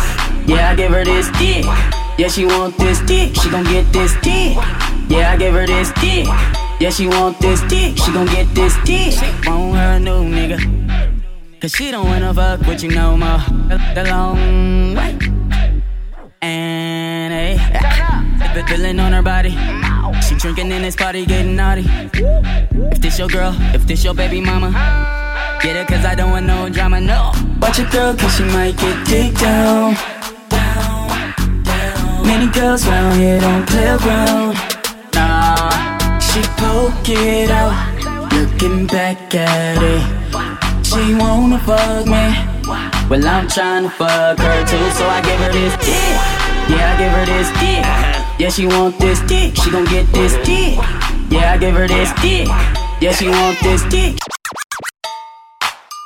Yeah, 0.47 0.71
I 0.71 0.75
give 0.75 0.91
her 0.91 1.05
this 1.05 1.29
dick. 1.37 1.65
Yeah, 2.17 2.29
she 2.29 2.45
want 2.45 2.77
this 2.77 3.01
dick. 3.01 3.35
She 3.35 3.49
gon' 3.49 3.65
get 3.65 3.91
this 3.91 4.13
dick. 4.21 4.55
Yeah, 5.09 5.33
I 5.33 5.37
give 5.37 5.53
her 5.53 5.67
this 5.67 5.91
dick. 5.99 6.25
Yeah, 6.79 6.89
she 6.89 7.07
want 7.07 7.37
this 7.39 7.59
dick. 7.63 7.97
She 7.97 8.13
gon' 8.13 8.27
get 8.27 8.47
this 8.55 8.73
dick. 8.85 9.19
Want 9.45 9.75
her 9.75 9.97
a 9.97 9.99
new 9.99 10.23
nigga. 10.23 10.85
Cause 11.59 11.71
she 11.71 11.91
don't 11.91 12.05
wanna 12.07 12.33
fuck 12.33 12.61
with 12.61 12.83
you 12.83 12.91
no 12.91 13.17
more. 13.17 13.39
The, 13.67 14.05
long 14.09 14.95
way. 14.95 15.17
And 16.41 17.33
hey, 17.33 17.57
the 18.55 18.65
feeling 18.65 18.97
on 19.01 19.11
her 19.11 19.21
body. 19.21 19.51
She 20.21 20.35
drinking 20.35 20.71
in 20.71 20.83
this 20.83 20.95
party, 20.95 21.25
getting 21.25 21.57
naughty. 21.57 21.83
If 22.93 23.01
this 23.01 23.19
your 23.19 23.27
girl, 23.27 23.53
if 23.75 23.85
this 23.85 24.05
your 24.05 24.13
baby 24.13 24.39
mama. 24.39 24.71
Get 25.61 25.75
it, 25.75 25.87
cause 25.87 26.05
I 26.05 26.15
don't 26.15 26.31
want 26.31 26.45
no 26.45 26.69
drama, 26.69 27.01
no. 27.01 27.33
Watch 27.59 27.79
your 27.79 27.89
girl, 27.89 28.15
cause 28.15 28.37
she 28.37 28.43
might 28.43 28.77
get 28.77 29.05
dick 29.05 29.37
down. 29.37 29.97
Many 32.25 32.47
girls 32.51 32.85
round 32.87 33.19
here 33.19 33.39
don't 33.39 33.67
play 33.67 33.87
around. 33.87 34.57
Nah, 35.13 36.19
she 36.19 36.41
poke 36.57 37.07
it 37.07 37.51
out. 37.51 37.73
Looking 38.33 38.87
back 38.87 39.33
at 39.35 39.81
it. 39.81 40.85
She 40.85 41.13
wanna 41.15 41.59
fuck 41.59 42.05
me. 42.05 42.25
Well, 43.09 43.27
I'm 43.27 43.47
tryna 43.47 43.91
fuck 43.91 44.39
her 44.39 44.65
too, 44.65 44.89
so 44.97 45.07
I 45.07 45.21
give 45.21 45.39
her 45.39 45.51
this 45.51 45.75
dick. 45.85 46.15
Yeah, 46.67 46.93
I 46.93 46.97
give 46.97 47.11
her 47.11 47.25
this 47.25 47.49
dick. 47.61 47.85
Yeah, 48.39 48.49
she 48.49 48.65
want 48.65 48.99
this 48.99 49.21
dick. 49.21 49.55
She 49.55 49.69
gon' 49.69 49.85
get 49.85 50.07
this 50.11 50.33
dick. 50.45 50.75
Yeah, 51.29 51.53
I 51.53 51.57
give 51.57 51.75
her 51.75 51.87
this 51.87 52.11
dick. 52.21 52.47
Yeah, 52.99 53.13
she 53.13 53.29
want 53.29 53.59
this 53.61 53.83
dick. 53.83 54.17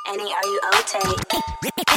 Annie, 0.06 0.32
are 0.32 0.44
you 0.44 0.60
okay? 0.80 1.89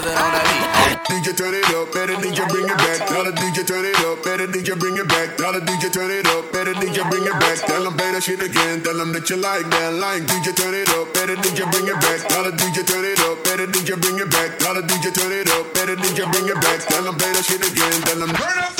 DJ 0.00 1.36
turn 1.36 1.52
it 1.52 1.68
up, 1.76 1.92
better 1.92 2.14
DJ 2.16 2.48
bring 2.48 2.64
it 2.64 2.78
back. 2.78 3.04
Tell 3.04 3.24
the 3.24 3.32
DJ 3.36 3.66
turn 3.66 3.84
it 3.84 4.00
up, 4.00 4.24
better 4.24 4.46
DJ 4.46 4.78
bring 4.78 4.96
it 4.96 5.06
back. 5.08 5.36
Tell 5.36 5.52
the 5.52 5.60
DJ 5.60 5.92
turn 5.92 6.10
it 6.10 6.26
up, 6.26 6.50
better 6.52 6.72
DJ 6.72 7.04
bring 7.10 7.24
it 7.24 7.36
back. 7.36 7.58
Tell 7.68 7.84
them 7.84 7.92
play 7.92 8.12
that 8.12 8.22
shit 8.22 8.40
again, 8.40 8.80
tell 8.80 8.96
them 8.96 9.12
that 9.12 9.28
you 9.28 9.36
like 9.36 9.68
that 9.68 9.92
line. 10.00 10.24
DJ 10.24 10.56
turn 10.56 10.72
it 10.72 10.88
up, 10.96 11.12
better 11.12 11.36
DJ 11.36 11.68
bring 11.70 11.88
it 11.88 12.00
back. 12.00 12.20
Tell 12.32 12.44
the 12.44 12.52
DJ 12.56 12.80
turn 12.86 13.04
it 13.04 13.20
up, 13.20 13.44
better 13.44 13.66
DJ 13.66 14.00
bring 14.00 14.18
it 14.18 14.30
back. 14.30 14.58
Tell 14.58 14.72
the 14.72 14.80
DJ 14.80 15.12
turn 15.12 15.32
it 15.32 15.50
up, 15.52 15.68
better 15.74 15.96
DJ 15.96 16.24
bring 16.32 16.48
it 16.48 16.60
back. 16.64 16.80
Tell 16.88 17.04
them 17.04 17.14
play 17.20 17.32
that 17.36 17.44
shit 17.44 17.60
again, 17.60 18.00
tell 18.08 18.20
them 18.24 18.32
turn 18.32 18.64
up 18.64 18.79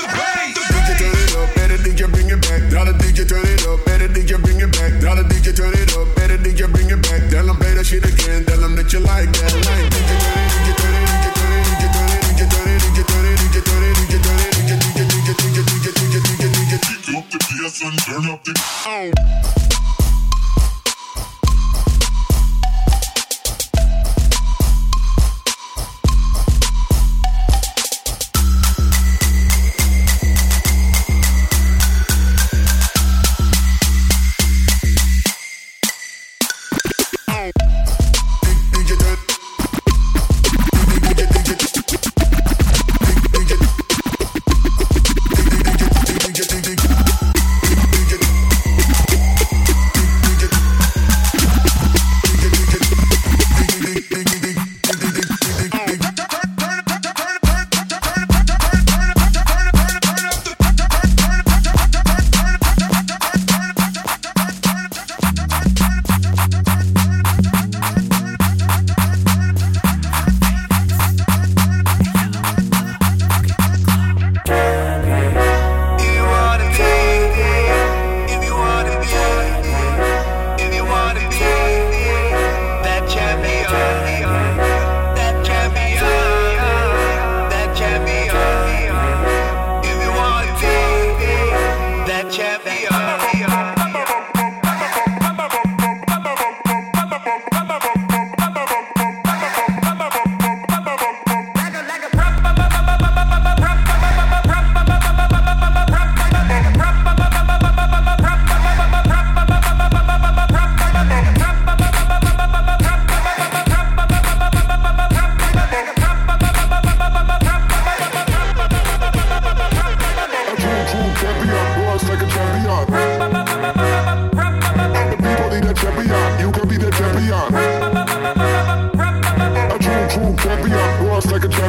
the 2.70 2.94
DJ 3.02 3.26
turn 3.26 3.42
it 3.42 3.66
up, 3.66 3.84
better 3.84 4.06
DJ 4.06 4.38
bring 4.40 4.60
it 4.60 4.70
back. 4.72 4.94
The 5.02 5.26
DJ 5.26 5.54
turn 5.56 5.74
it 5.74 5.90
up, 5.98 6.06
better 6.14 6.38
DJ 6.38 6.70
bring 6.70 6.90
it 6.90 7.02
back. 7.02 7.30
Tell 7.30 7.46
them 7.46 7.56
play 7.56 7.74
that 7.74 7.84
shit 7.84 8.04
again, 8.06 8.44
tell 8.46 8.60
them 8.62 8.76
that 8.76 8.92
you 8.92 9.00
like 9.00 9.30
that 9.34 9.52
line. 9.66 9.90
DJ 9.90 10.72
turn 10.78 10.94
it, 10.94 11.10
DJ 11.10 11.34
turn 11.34 11.50
it, 11.50 11.66
DJ 11.66 11.94
turn 11.98 12.14
it, 12.14 12.30
DJ 12.30 12.46
turn 12.46 12.66
it, 12.66 12.70
DJ 12.70 12.70
turn 12.70 12.70
it, 12.70 12.80
DJ 12.80 13.02
turn 13.10 13.26
it, 13.26 13.38
DJ 13.40 13.58
turn 13.66 13.82
it, 13.82 13.96
DJ 13.98 14.22
turn 14.22 14.38
it, 14.38 14.54
DJ 14.54 14.78
DJ 15.00 15.34
DJ 15.34 15.62
DJ 15.66 15.66
DJ 15.66 15.86
DJ 15.98 16.16
DJ 16.22 16.44
DJ 16.54 16.74
Kick 16.80 17.16
up 17.16 17.26
the 17.30 17.38
PS 17.38 17.82
and 17.82 17.98
turn 18.06 18.26
up 18.30 18.40
the 18.44 18.54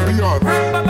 Beyonce. 0.08 0.81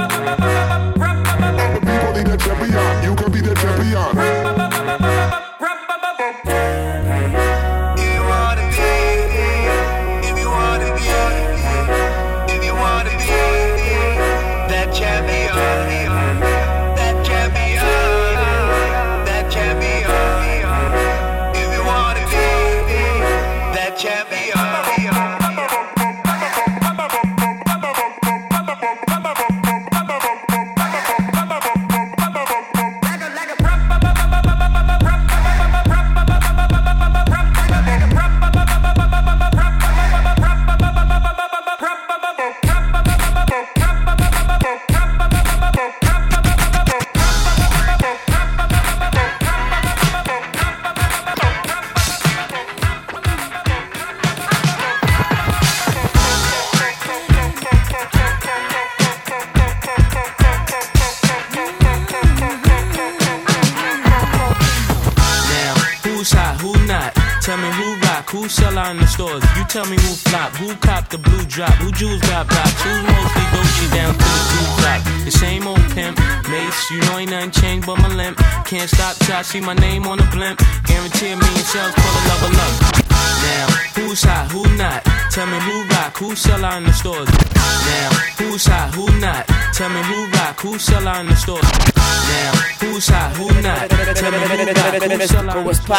Tell 67.41 67.58
me 67.58 67.71
who 67.73 67.95
rock, 68.06 68.30
who 68.30 68.47
sell 68.47 68.77
out 68.77 68.91
in 68.91 69.01
the 69.01 69.08
stores. 69.08 69.41
You 69.58 69.65
tell 69.65 69.86
me 69.89 69.97
who 69.97 70.13
flop, 70.13 70.54
who 70.62 70.75
cop 70.75 71.10
the 71.10 71.17
blue 71.17 71.43
drop, 71.45 71.73
who 71.82 71.91
jewels 71.91 72.21
got 72.21 72.47
blocks, 72.47 72.84
who's 72.86 73.01
mostly 73.01 73.45
Dolce 73.49 73.88
down 73.97 74.13
to 74.13 74.30
the 74.38 74.45
blue 74.54 74.69
drop. 74.77 75.01
The 75.25 75.32
same 75.32 75.65
old 75.65 75.82
pimp, 75.97 76.21
Mase, 76.54 76.91
you 76.91 77.01
know 77.01 77.17
ain't 77.17 77.32
nothing 77.32 77.49
changed 77.49 77.88
but 77.88 77.97
my 77.97 78.13
limp. 78.13 78.38
Can't 78.69 78.88
stop 78.88 79.17
till 79.25 79.36
I 79.36 79.41
see 79.41 79.60
my 79.60 79.73
name 79.73 80.06
on 80.06 80.19
the 80.19 80.27
blimp. 80.30 80.62
Guarantee 80.86 81.34
a 81.34 81.36
million 81.36 81.65
sales, 81.65 81.93
pull 81.97 82.13
a 82.13 82.21
level. 82.30 82.51
Now, 82.54 83.65
who's 83.97 84.21
hot, 84.21 84.51
who 84.54 84.62
not? 84.77 85.01
Tell 85.34 85.47
me 85.47 85.58
who 85.65 85.82
rock, 85.97 86.17
who 86.17 86.36
sell 86.36 86.63
out 86.63 86.77
in 86.77 86.84
the 86.84 86.93
stores. 86.93 87.25
Now, 87.25 88.10
who's 88.38 88.65
hot, 88.69 88.93
who 88.93 89.10
not? 89.17 89.49
Tell 89.73 89.89
me 89.89 90.01
who 90.04 90.30
rock, 90.38 90.60
who 90.62 90.77
sell 90.77 91.08
out 91.08 91.21
in 91.21 91.27
the 91.27 91.36
stores. 91.36 91.65
Now, 91.65 92.51
who's 92.86 93.08
hot, 93.10 93.34
who 93.34 93.49
not? 93.65 93.89
Tell 93.89 94.30
me 94.30 94.38
who 94.45 94.69
rock, 94.77 95.01
who 95.01 95.25
sell 95.25 95.49
out 95.49 95.58
in 95.58 95.65
the 95.65 95.89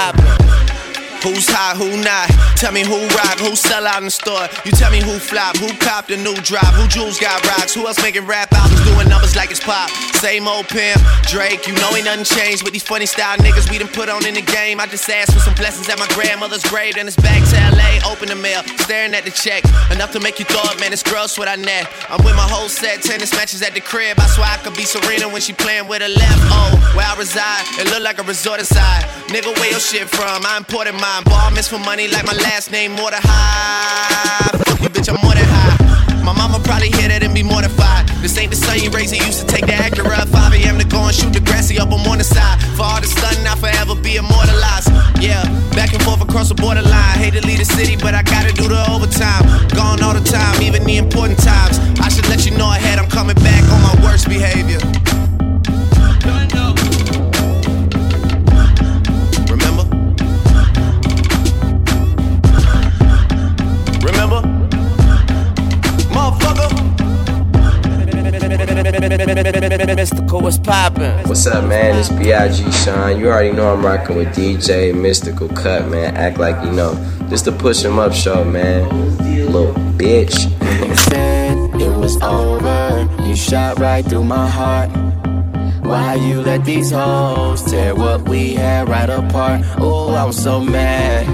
stores. 0.47 0.82
Who's 1.23 1.49
hot, 1.49 1.77
who 1.77 2.03
not? 2.03 2.27
Tell 2.57 2.73
me 2.73 2.83
who 2.83 3.07
rock, 3.15 3.39
who 3.39 3.55
sell 3.55 3.87
out 3.87 3.99
in 3.99 4.07
the 4.07 4.11
store. 4.11 4.49
You 4.65 4.73
tell 4.73 4.91
me 4.91 5.01
who 5.01 5.19
flop, 5.19 5.57
who 5.57 5.71
cop 5.79 6.09
the 6.09 6.17
new 6.17 6.35
drop, 6.43 6.75
who 6.75 6.89
jewels 6.89 7.21
got 7.21 7.47
rocks, 7.47 7.75
who 7.75 7.87
else 7.87 8.03
making 8.03 8.27
rap 8.27 8.53
albums 8.53 8.72
doing 8.93 9.09
numbers 9.09 9.35
like 9.37 9.51
it's 9.51 9.61
pop. 9.61 9.91
Same 10.23 10.47
old 10.47 10.69
pimp, 10.69 11.01
Drake, 11.27 11.67
you 11.67 11.75
know 11.75 11.91
ain't 11.97 12.07
nothing 12.07 12.25
changed 12.25 12.63
with 12.63 12.73
these 12.73 12.83
funny 12.83 13.07
style 13.07 13.37
niggas 13.39 13.71
we 13.71 13.79
done 13.79 13.89
put 13.89 14.09
on 14.09 14.25
in 14.27 14.35
the 14.35 14.43
game. 14.43 14.81
I 14.81 14.87
just 14.87 15.09
asked 15.09 15.33
for 15.33 15.41
some 15.41 15.55
blessings 15.55 15.89
at 15.89 15.99
my 15.99 16.07
grandmother's 16.15 16.63
grave, 16.65 16.95
then 16.95 17.07
it's 17.07 17.17
back 17.17 17.43
to 17.51 17.57
LA, 17.77 17.99
open 18.11 18.29
the 18.29 18.37
mail, 18.37 18.63
staring 18.85 19.15
at 19.15 19.25
the 19.25 19.31
check. 19.31 19.65
Enough 19.91 20.13
to 20.13 20.21
make 20.21 20.39
you 20.39 20.45
throw 20.45 20.63
thought, 20.63 20.79
man, 20.81 20.93
it's 20.93 21.03
gross 21.03 21.39
what 21.39 21.49
I 21.49 21.57
net. 21.57 21.91
I'm 22.09 22.23
with 22.25 22.37
my 22.37 22.47
whole 22.47 22.69
set, 22.69 23.03
tennis 23.03 23.33
matches 23.33 23.63
at 23.63 23.75
the 23.75 23.81
crib. 23.81 24.19
I 24.21 24.27
swear 24.27 24.47
I 24.47 24.59
could 24.59 24.77
be 24.77 24.85
Serena 24.85 25.29
when 25.29 25.41
she 25.41 25.53
playing 25.53 25.89
with 25.89 26.03
her 26.03 26.09
left. 26.09 26.43
Oh, 26.55 26.71
where 26.95 27.07
I 27.07 27.15
reside, 27.19 27.65
it 27.81 27.91
look 27.91 28.03
like 28.03 28.19
a 28.19 28.23
resort 28.23 28.61
inside. 28.61 29.05
Nigga, 29.33 29.51
where 29.59 29.71
your 29.71 29.81
shit 29.81 30.09
from? 30.09 30.47
I 30.47 30.59
imported 30.59 30.95
mine. 30.95 31.25
Ball 31.25 31.51
miss 31.51 31.69
for 31.69 31.79
money 31.79 32.09
like 32.09 32.27
my 32.27 32.37
last 32.47 32.71
name, 32.71 32.93
high. 32.97 34.59
Fuck 34.59 34.81
you, 34.81 34.89
bitch, 34.89 35.09
I'm 35.13 35.21
more 35.23 35.35
than 35.35 35.52
What's 71.33 71.47
up, 71.47 71.65
man? 71.67 71.99
It's 71.99 72.11
Big 72.11 72.75
Sean. 72.75 73.19
You 73.19 73.29
already 73.29 73.53
know 73.53 73.73
I'm 73.73 73.83
rocking 73.83 74.17
with 74.17 74.37
DJ 74.37 74.95
Mystical 74.95 75.49
Cut, 75.49 75.89
man. 75.89 76.15
Act 76.15 76.37
like 76.37 76.63
you 76.63 76.71
know. 76.71 76.93
Just 77.31 77.47
to 77.47 77.53
push 77.53 77.83
him 77.83 77.99
up 77.99 78.13
show, 78.13 78.45
man. 78.45 78.87
Little 79.47 79.73
bitch. 79.97 80.35
said 81.09 81.57
it 81.81 81.97
was 81.97 82.21
over. 82.21 83.09
You 83.27 83.35
shot 83.35 83.79
right 83.79 84.05
through 84.05 84.25
my 84.25 84.47
heart. 84.47 84.91
Why 85.83 86.17
you 86.17 86.43
let 86.43 86.67
these 86.67 86.91
hoes 86.91 87.63
tear 87.63 87.95
what 87.95 88.29
we 88.29 88.53
had 88.53 88.91
right 88.91 89.09
apart? 89.09 89.63
Oh, 89.79 90.13
I 90.13 90.25
was 90.25 90.37
so 90.37 90.61
mad. 90.61 91.27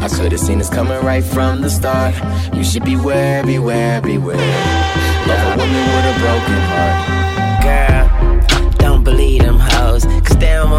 I 0.00 0.08
could've 0.08 0.38
seen 0.38 0.58
this 0.58 0.70
coming 0.70 1.04
right 1.04 1.24
from 1.24 1.62
the 1.62 1.68
start. 1.68 2.14
You 2.54 2.62
should 2.62 2.84
beware, 2.84 3.42
beware, 3.42 4.00
beware. 4.00 4.36
Love 5.26 5.46
a 5.46 5.56
woman 5.56 5.84
with 5.96 6.16
a 6.16 6.20
broken 6.20 6.60
heart. 6.70 7.23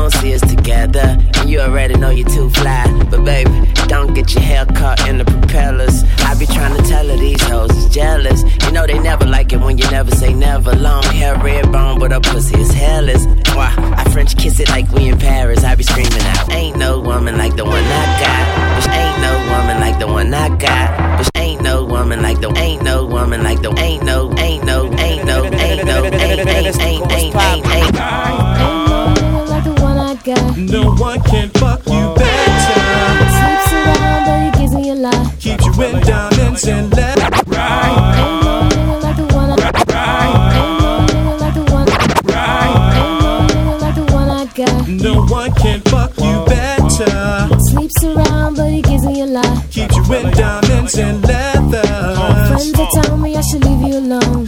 Don't 0.10 0.22
see 0.22 0.36
us 0.36 0.42
together. 0.42 1.18
And 1.38 1.50
you 1.50 1.60
already 1.60 1.96
know 1.98 2.12
you're 2.12 2.30
too 2.30 2.50
fly. 2.52 2.86
But 3.10 3.26
baby, 3.26 3.50
don't 3.88 4.14
get 4.14 4.34
your 4.36 4.44
hair 4.44 4.66
caught 4.66 5.08
in 5.08 5.18
the 5.18 5.26
propellers. 5.26 6.04
I 6.20 6.38
be 6.38 6.46
trying 6.46 6.76
to 6.78 6.84
tell 6.88 7.08
her 7.08 7.18
these 7.18 7.42
hoes 7.42 7.72
is 7.72 7.90
jealous. 7.90 8.44
You 8.66 8.72
know 8.72 8.86
they 8.86 9.00
never 9.00 9.26
like 9.26 9.52
it 9.54 9.60
when 9.60 9.80
you 9.80 9.90
never 9.90 10.12
say 10.12 10.34
never. 10.34 10.76
Long 10.76 11.04
hair, 11.06 11.36
red 11.40 11.72
bone, 11.72 11.98
but 11.98 12.12
her 12.12 12.20
pussy 12.20 12.60
is 12.60 12.72
hairless. 12.72 13.26
Why? 13.56 13.74
I 13.98 14.08
French 14.12 14.38
kiss 14.38 14.60
it 14.60 14.70
like 14.70 14.92
we 14.92 15.10
in 15.10 15.18
Paris. 15.18 15.64
I 15.64 15.74
be 15.74 15.84
screaming 15.84 16.22
out, 16.22 16.52
ain't 16.52 16.78
no 16.78 17.00
woman 17.00 17.38
like 17.38 17.56
the 17.56 17.66
one 17.66 17.84
I 17.84 18.06
got. 18.22 18.44
Bitch, 18.78 18.94
ain't 18.94 19.22
no 19.22 19.34
woman 19.58 19.80
like 19.80 19.98
the 19.98 20.08
one 20.08 20.32
I 20.34 20.50
got. 20.50 21.20
Bitch, 21.20 21.30
ain't 21.42 21.62
no 21.64 21.84
woman 21.84 22.22
like 22.22 22.40
the 22.42 22.52
ain't 22.58 22.84
no 22.84 23.06
woman 23.06 23.42
like 23.42 23.62
the 23.62 23.74
ain't 23.80 24.04
no 24.04 24.32
ain't 24.38 24.66
no 24.66 24.86
ain't 25.00 25.26
no 25.26 25.46
ain't 25.46 25.86
no 25.86 26.06
ain't 26.06 26.20
ain't 26.20 26.80
ain't 26.80 27.12
ain't 27.12 27.36
ain't 27.36 27.66
ain't. 27.66 27.96
like 27.96 28.85
the 30.26 30.34
one 30.34 30.40
I 30.40 30.50
got. 30.50 30.58
No 30.58 30.96
one 30.96 31.22
can 31.22 31.50
fuck 31.50 31.86
you 31.86 32.16
better. 32.16 32.82
Sleeps 33.38 33.72
around, 33.74 34.26
but 34.26 34.38
he 34.44 34.50
gives 34.60 34.74
me 34.74 34.90
a 34.90 34.96
lot. 34.96 35.40
Keeps 35.40 35.66
you 35.66 35.84
in 35.84 36.02
diamonds 36.02 36.68
and 36.68 36.92
let 36.96 37.18
Ain't 37.18 37.36
no 38.44 38.68
nigga 38.70 39.04
like 39.04 39.18
the 39.18 39.26
one 39.36 39.52
I 39.52 39.58
Ain't 40.56 40.82
no 40.82 40.94
nigga 41.06 41.40
like 41.40 41.54
the 41.54 41.64
one 41.74 41.88
Ain't 42.66 43.22
no 43.22 43.34
nigga 43.48 43.82
like 43.82 43.96
the 43.96 44.06
one 44.14 44.30
I 44.30 44.46
got. 44.46 44.88
No 44.88 45.26
one 45.26 45.52
can 45.54 45.82
fuck 45.82 46.18
you 46.18 46.46
better. 46.46 47.60
Sleeps 47.60 48.04
around, 48.04 48.56
but 48.56 48.72
he 48.72 48.82
gives 48.82 49.06
me 49.06 49.22
a 49.22 49.26
lot. 49.28 49.70
Keeps 49.70 49.96
you 49.96 50.14
in 50.16 50.32
diamonds 50.32 50.98
and 50.98 51.22
leather. 51.24 51.84
Friends 52.48 52.72
that 52.74 52.90
tell 53.04 53.18
me 53.18 53.36
I 53.36 53.42
should 53.42 53.64
leave 53.64 53.82
you 53.88 53.98
alone. 54.00 54.48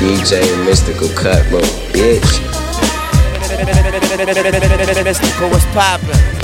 DJ 0.00 0.64
Mystical 0.64 1.08
Cut, 1.10 1.44
little 1.52 1.68
bitch. 1.92 2.40
Mystical, 5.04 5.50
what's 5.50 5.66
poppin'? 5.74 6.39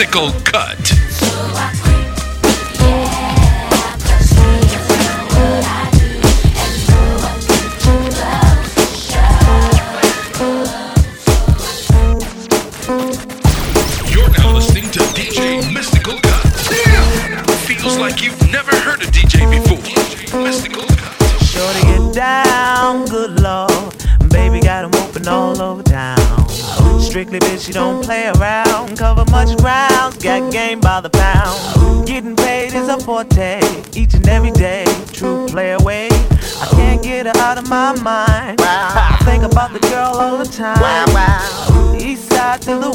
Mystical 0.00 0.32
Cut. 0.44 0.79
Forte, 33.20 33.60
each 33.94 34.14
and 34.14 34.28
every 34.28 34.50
day. 34.52 34.84
True 35.12 35.46
play 35.48 35.72
away. 35.72 36.08
I 36.10 36.68
can't 36.70 37.02
get 37.02 37.26
her 37.26 37.36
out 37.42 37.58
of 37.58 37.68
my 37.68 37.92
mind. 38.00 38.60
I 38.60 39.18
think 39.24 39.42
about 39.42 39.72
the 39.72 39.80
girl 39.80 40.12
all 40.14 40.38
the 40.38 40.44
time. 40.44 40.76
To 40.76 41.12
the 41.12 41.59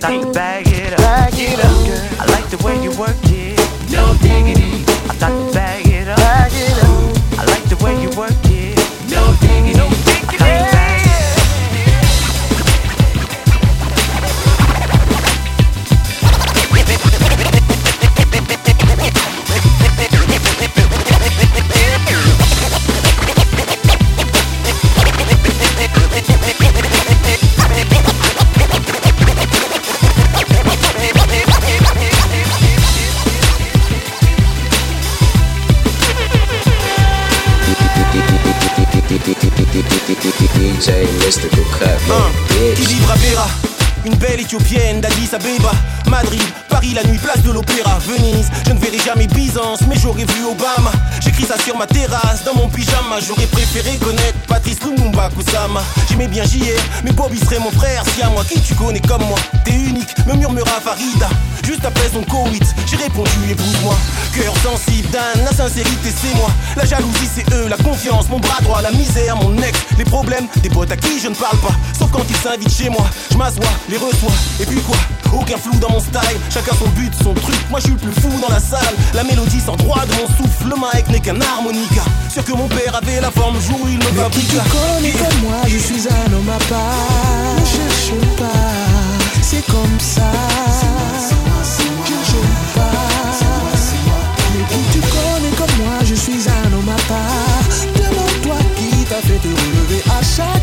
to 0.00 0.32
bag 0.32 0.66
it 0.68 0.92
up. 0.92 0.98
Bag 0.98 1.34
it 1.36 1.58
up. 1.58 2.20
I 2.20 2.24
like 2.32 2.48
the 2.50 2.58
way 2.64 2.82
you 2.82 2.90
work 2.98 3.16
it. 3.24 3.58
No 3.90 4.14
diggity. 4.20 4.84
I 5.10 5.16
got 5.18 5.51
DJ 40.82 41.06
Mystical 41.24 41.64
Cut, 41.78 42.06
man. 42.08 42.32
Qui 42.74 42.98
verra 43.22 43.71
une 44.04 44.14
belle 44.16 44.40
éthiopienne 44.40 45.00
d'Addis 45.00 45.30
Abeba, 45.32 45.72
Madrid, 46.08 46.42
Paris, 46.68 46.92
la 46.94 47.04
nuit, 47.04 47.18
place 47.18 47.42
de 47.42 47.50
l'Opéra, 47.50 47.98
Venise. 48.06 48.50
Je 48.66 48.72
ne 48.72 48.78
verrai 48.78 48.98
jamais 48.98 49.26
Byzance, 49.26 49.80
mais 49.88 49.96
j'aurais 50.00 50.24
vu 50.24 50.44
Obama. 50.44 50.92
J'écris 51.20 51.44
ça 51.44 51.56
sur 51.58 51.76
ma 51.76 51.86
terrasse, 51.86 52.44
dans 52.44 52.54
mon 52.54 52.68
pyjama. 52.68 53.20
J'aurais 53.26 53.46
préféré 53.46 53.96
connaître 53.98 54.38
Patrice 54.48 54.80
Lumumba 54.82 55.30
Kusama. 55.30 55.82
J'aimais 56.08 56.28
bien 56.28 56.44
JR, 56.44 56.80
mais 57.04 57.12
Bobby 57.12 57.38
serait 57.38 57.58
mon 57.58 57.70
frère. 57.70 58.02
Si 58.14 58.22
à 58.22 58.28
moi, 58.30 58.44
qui 58.44 58.60
tu 58.60 58.74
connais 58.74 59.00
comme 59.00 59.22
moi, 59.24 59.38
t'es 59.64 59.72
unique, 59.72 60.14
me 60.26 60.34
murmura 60.34 60.80
Farida. 60.82 61.28
Juste 61.64 61.84
après 61.84 62.08
son 62.12 62.22
Covid, 62.24 62.60
j'ai 62.86 62.96
répondu 62.96 63.30
épouse-moi. 63.50 63.94
Cœur 64.34 64.52
sensible, 64.62 65.08
Dan, 65.10 65.44
la 65.44 65.52
sincérité 65.52 66.10
c'est 66.10 66.34
moi. 66.36 66.50
La 66.76 66.84
jalousie 66.84 67.28
c'est 67.32 67.48
eux, 67.54 67.68
la 67.68 67.76
confiance, 67.76 68.28
mon 68.28 68.40
bras 68.40 68.60
droit, 68.62 68.82
la 68.82 68.90
misère, 68.90 69.36
mon 69.36 69.56
ex, 69.58 69.78
les 69.96 70.04
problèmes, 70.04 70.46
des 70.62 70.70
potes 70.70 70.90
à 70.90 70.96
qui 70.96 71.20
je 71.20 71.28
ne 71.28 71.34
parle 71.34 71.58
pas. 71.58 71.74
Sauf 71.96 72.10
quand 72.10 72.24
ils 72.28 72.36
s'invitent 72.36 72.76
chez 72.76 72.88
moi, 72.88 73.04
je 73.30 73.36
m'assois, 73.36 73.70
les 73.92 73.98
reçois. 73.98 74.32
Et 74.60 74.66
puis 74.66 74.80
quoi 74.80 74.96
Aucun 75.32 75.56
flou 75.56 75.74
dans 75.78 75.90
mon 75.90 76.00
style, 76.00 76.38
chacun 76.50 76.74
son 76.76 76.88
but, 76.90 77.12
son 77.22 77.34
truc. 77.34 77.56
Moi 77.70 77.78
je 77.80 77.84
suis 77.86 77.92
le 77.94 77.98
plus 77.98 78.20
fou 78.20 78.30
dans 78.40 78.48
la 78.48 78.60
salle. 78.60 78.94
La 79.14 79.22
mélodie 79.24 79.60
sans 79.60 79.76
droit 79.76 80.04
de 80.06 80.12
mon 80.12 80.26
souffle, 80.36 80.68
le 80.68 80.76
mic 80.76 81.08
n'est 81.08 81.20
qu'un 81.20 81.40
harmonica. 81.40 82.02
Sûr 82.32 82.44
que 82.44 82.52
mon 82.52 82.68
père 82.68 82.94
avait 82.96 83.20
la 83.20 83.30
forme 83.30 83.54
le 83.54 83.60
jour 83.60 83.78
où 83.82 83.88
il 83.88 83.98
me 83.98 83.98
Mais 83.98 84.30
qui 84.30 84.40
tu 84.46 84.56
fabriqua. 84.56 84.64
connais 84.72 85.12
comme 85.12 85.40
moi, 85.42 85.60
je 85.68 85.78
suis 85.78 86.02
un 86.08 86.32
homme 86.32 86.48
à 86.48 86.58
part. 86.72 87.56
Ne 87.60 87.64
cherche 87.64 88.12
pas, 88.38 89.42
c'est 89.42 89.66
comme 89.66 90.00
ça. 90.00 90.30
Je 92.24 92.36
ne 92.36 92.74
pas. 92.74 93.12
Mais 94.54 94.64
qui 94.68 94.82
tu 94.92 95.00
connais 95.00 95.54
comme 95.56 95.84
moi, 95.84 95.96
je 96.04 96.14
suis 96.14 96.40
un 96.48 96.72
homme 96.72 96.88
à 96.88 97.00
part. 97.08 97.64
Demande-toi 97.94 98.56
qui 98.76 99.04
t'a 99.04 99.16
fait 99.16 99.38
te 99.38 99.48
relever 99.48 100.02
à 100.18 100.22
chaque 100.22 100.61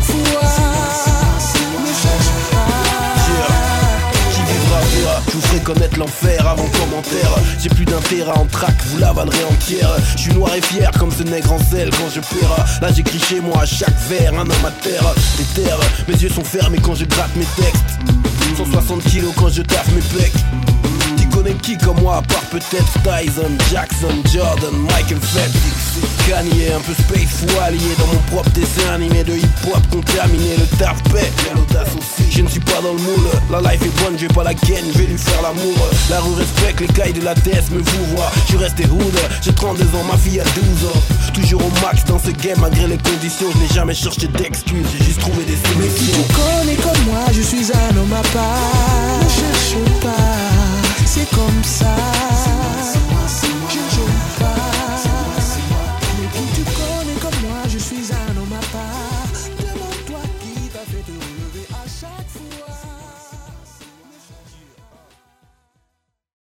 l'enfer 6.00 6.46
avant 6.46 6.68
commentaire. 6.68 7.30
J'ai 7.58 7.68
plus 7.68 7.84
d'un 7.84 8.00
terrain 8.00 8.32
en 8.34 8.46
trac, 8.46 8.74
vous 8.86 8.98
l'avalerez 8.98 9.44
entière. 9.44 9.90
Je 10.16 10.22
suis 10.22 10.32
noir 10.32 10.54
et 10.54 10.62
fier 10.62 10.90
comme 10.98 11.12
ce 11.12 11.22
nègre 11.22 11.52
en 11.52 11.58
zèle 11.58 11.90
quand 11.90 12.08
je 12.12 12.20
paiera. 12.20 12.64
Là 12.80 12.90
j'écris 12.92 13.20
chez 13.20 13.40
moi 13.40 13.62
à 13.62 13.66
chaque 13.66 13.98
vers, 14.08 14.32
un 14.34 14.42
homme 14.42 14.66
à 14.66 14.70
terre. 14.82 15.04
Des 15.36 15.62
terres, 15.62 15.78
mes 16.08 16.14
yeux 16.14 16.30
sont 16.30 16.44
fermés 16.44 16.78
quand 16.82 16.94
je 16.94 17.04
gratte 17.04 17.34
mes 17.36 17.46
textes. 17.62 18.00
160 18.56 19.04
kilos 19.04 19.32
quand 19.36 19.48
je 19.48 19.62
taffe 19.62 19.92
mes 19.94 20.00
pecs. 20.00 20.69
Qui 21.40 21.44
connaît 21.46 21.60
qui 21.62 21.78
comme 21.78 22.00
moi 22.00 22.16
à 22.16 22.22
part 22.22 22.44
peut-être 22.50 22.92
Tyson, 23.02 23.56
Jackson, 23.72 24.12
Jordan, 24.30 24.76
Michael 24.76 25.20
Phelps 25.20 25.80
Kanye, 26.28 26.68
un 26.76 26.80
peu 26.80 26.92
space 26.92 27.44
allié 27.64 27.94
dans 27.98 28.06
mon 28.06 28.20
propre 28.30 28.50
dessin 28.50 28.92
animé 28.94 29.24
de 29.24 29.32
hip-hop 29.32 29.80
contaminé, 29.90 30.56
le 30.58 30.66
taf 30.76 31.02
paix, 31.04 31.30
l'audace 31.54 31.88
aussi. 31.98 32.30
Je 32.30 32.42
ne 32.42 32.48
suis 32.48 32.60
pas 32.60 32.80
dans 32.82 32.92
le 32.92 33.00
moule, 33.00 33.28
la 33.50 33.60
life 33.60 33.82
est 33.82 34.02
bonne, 34.02 34.18
je 34.18 34.26
vais 34.26 34.34
pas 34.34 34.44
la 34.44 34.54
ken, 34.54 34.84
je 34.92 34.98
vais 34.98 35.06
lui 35.06 35.18
faire 35.18 35.40
l'amour. 35.42 35.76
La 36.10 36.20
rue 36.20 36.34
respecte, 36.34 36.80
les 36.80 36.86
cailles 36.88 37.12
de 37.12 37.24
la 37.24 37.34
TS 37.34 37.70
me 37.72 37.80
vous 37.80 38.04
voient 38.14 38.30
Je 38.42 38.48
suis 38.48 38.56
resté 38.56 38.84
hood, 38.84 39.18
j'ai 39.40 39.52
32 39.52 39.84
ans, 39.84 40.04
ma 40.10 40.18
fille 40.18 40.40
a 40.40 40.44
12 40.44 40.90
ans. 40.90 41.02
Toujours 41.32 41.64
au 41.64 41.70
max 41.82 42.04
dans 42.04 42.18
ce 42.18 42.30
game 42.30 42.58
malgré 42.60 42.86
les 42.86 42.98
conditions 42.98 43.46
Je 43.54 43.58
n'ai 43.58 43.68
jamais 43.68 43.94
cherché 43.94 44.26
d'excuses, 44.28 44.86
j'ai 44.98 45.04
juste 45.04 45.20
trouvé 45.20 45.44
des 45.44 45.56
Mais 45.78 45.86
qui 45.88 46.06
solutions 46.06 46.24
tu 46.28 46.34
connais 46.34 46.76
comme 46.76 47.04
moi, 47.06 47.24
je 47.32 47.40
suis 47.40 47.66
un 47.72 47.96
homme 47.96 48.12
à 48.12 48.22
part. 48.28 49.20
Cherche 49.22 49.80
c'est 51.12 51.28
comme 51.30 51.64
ça. 51.64 52.59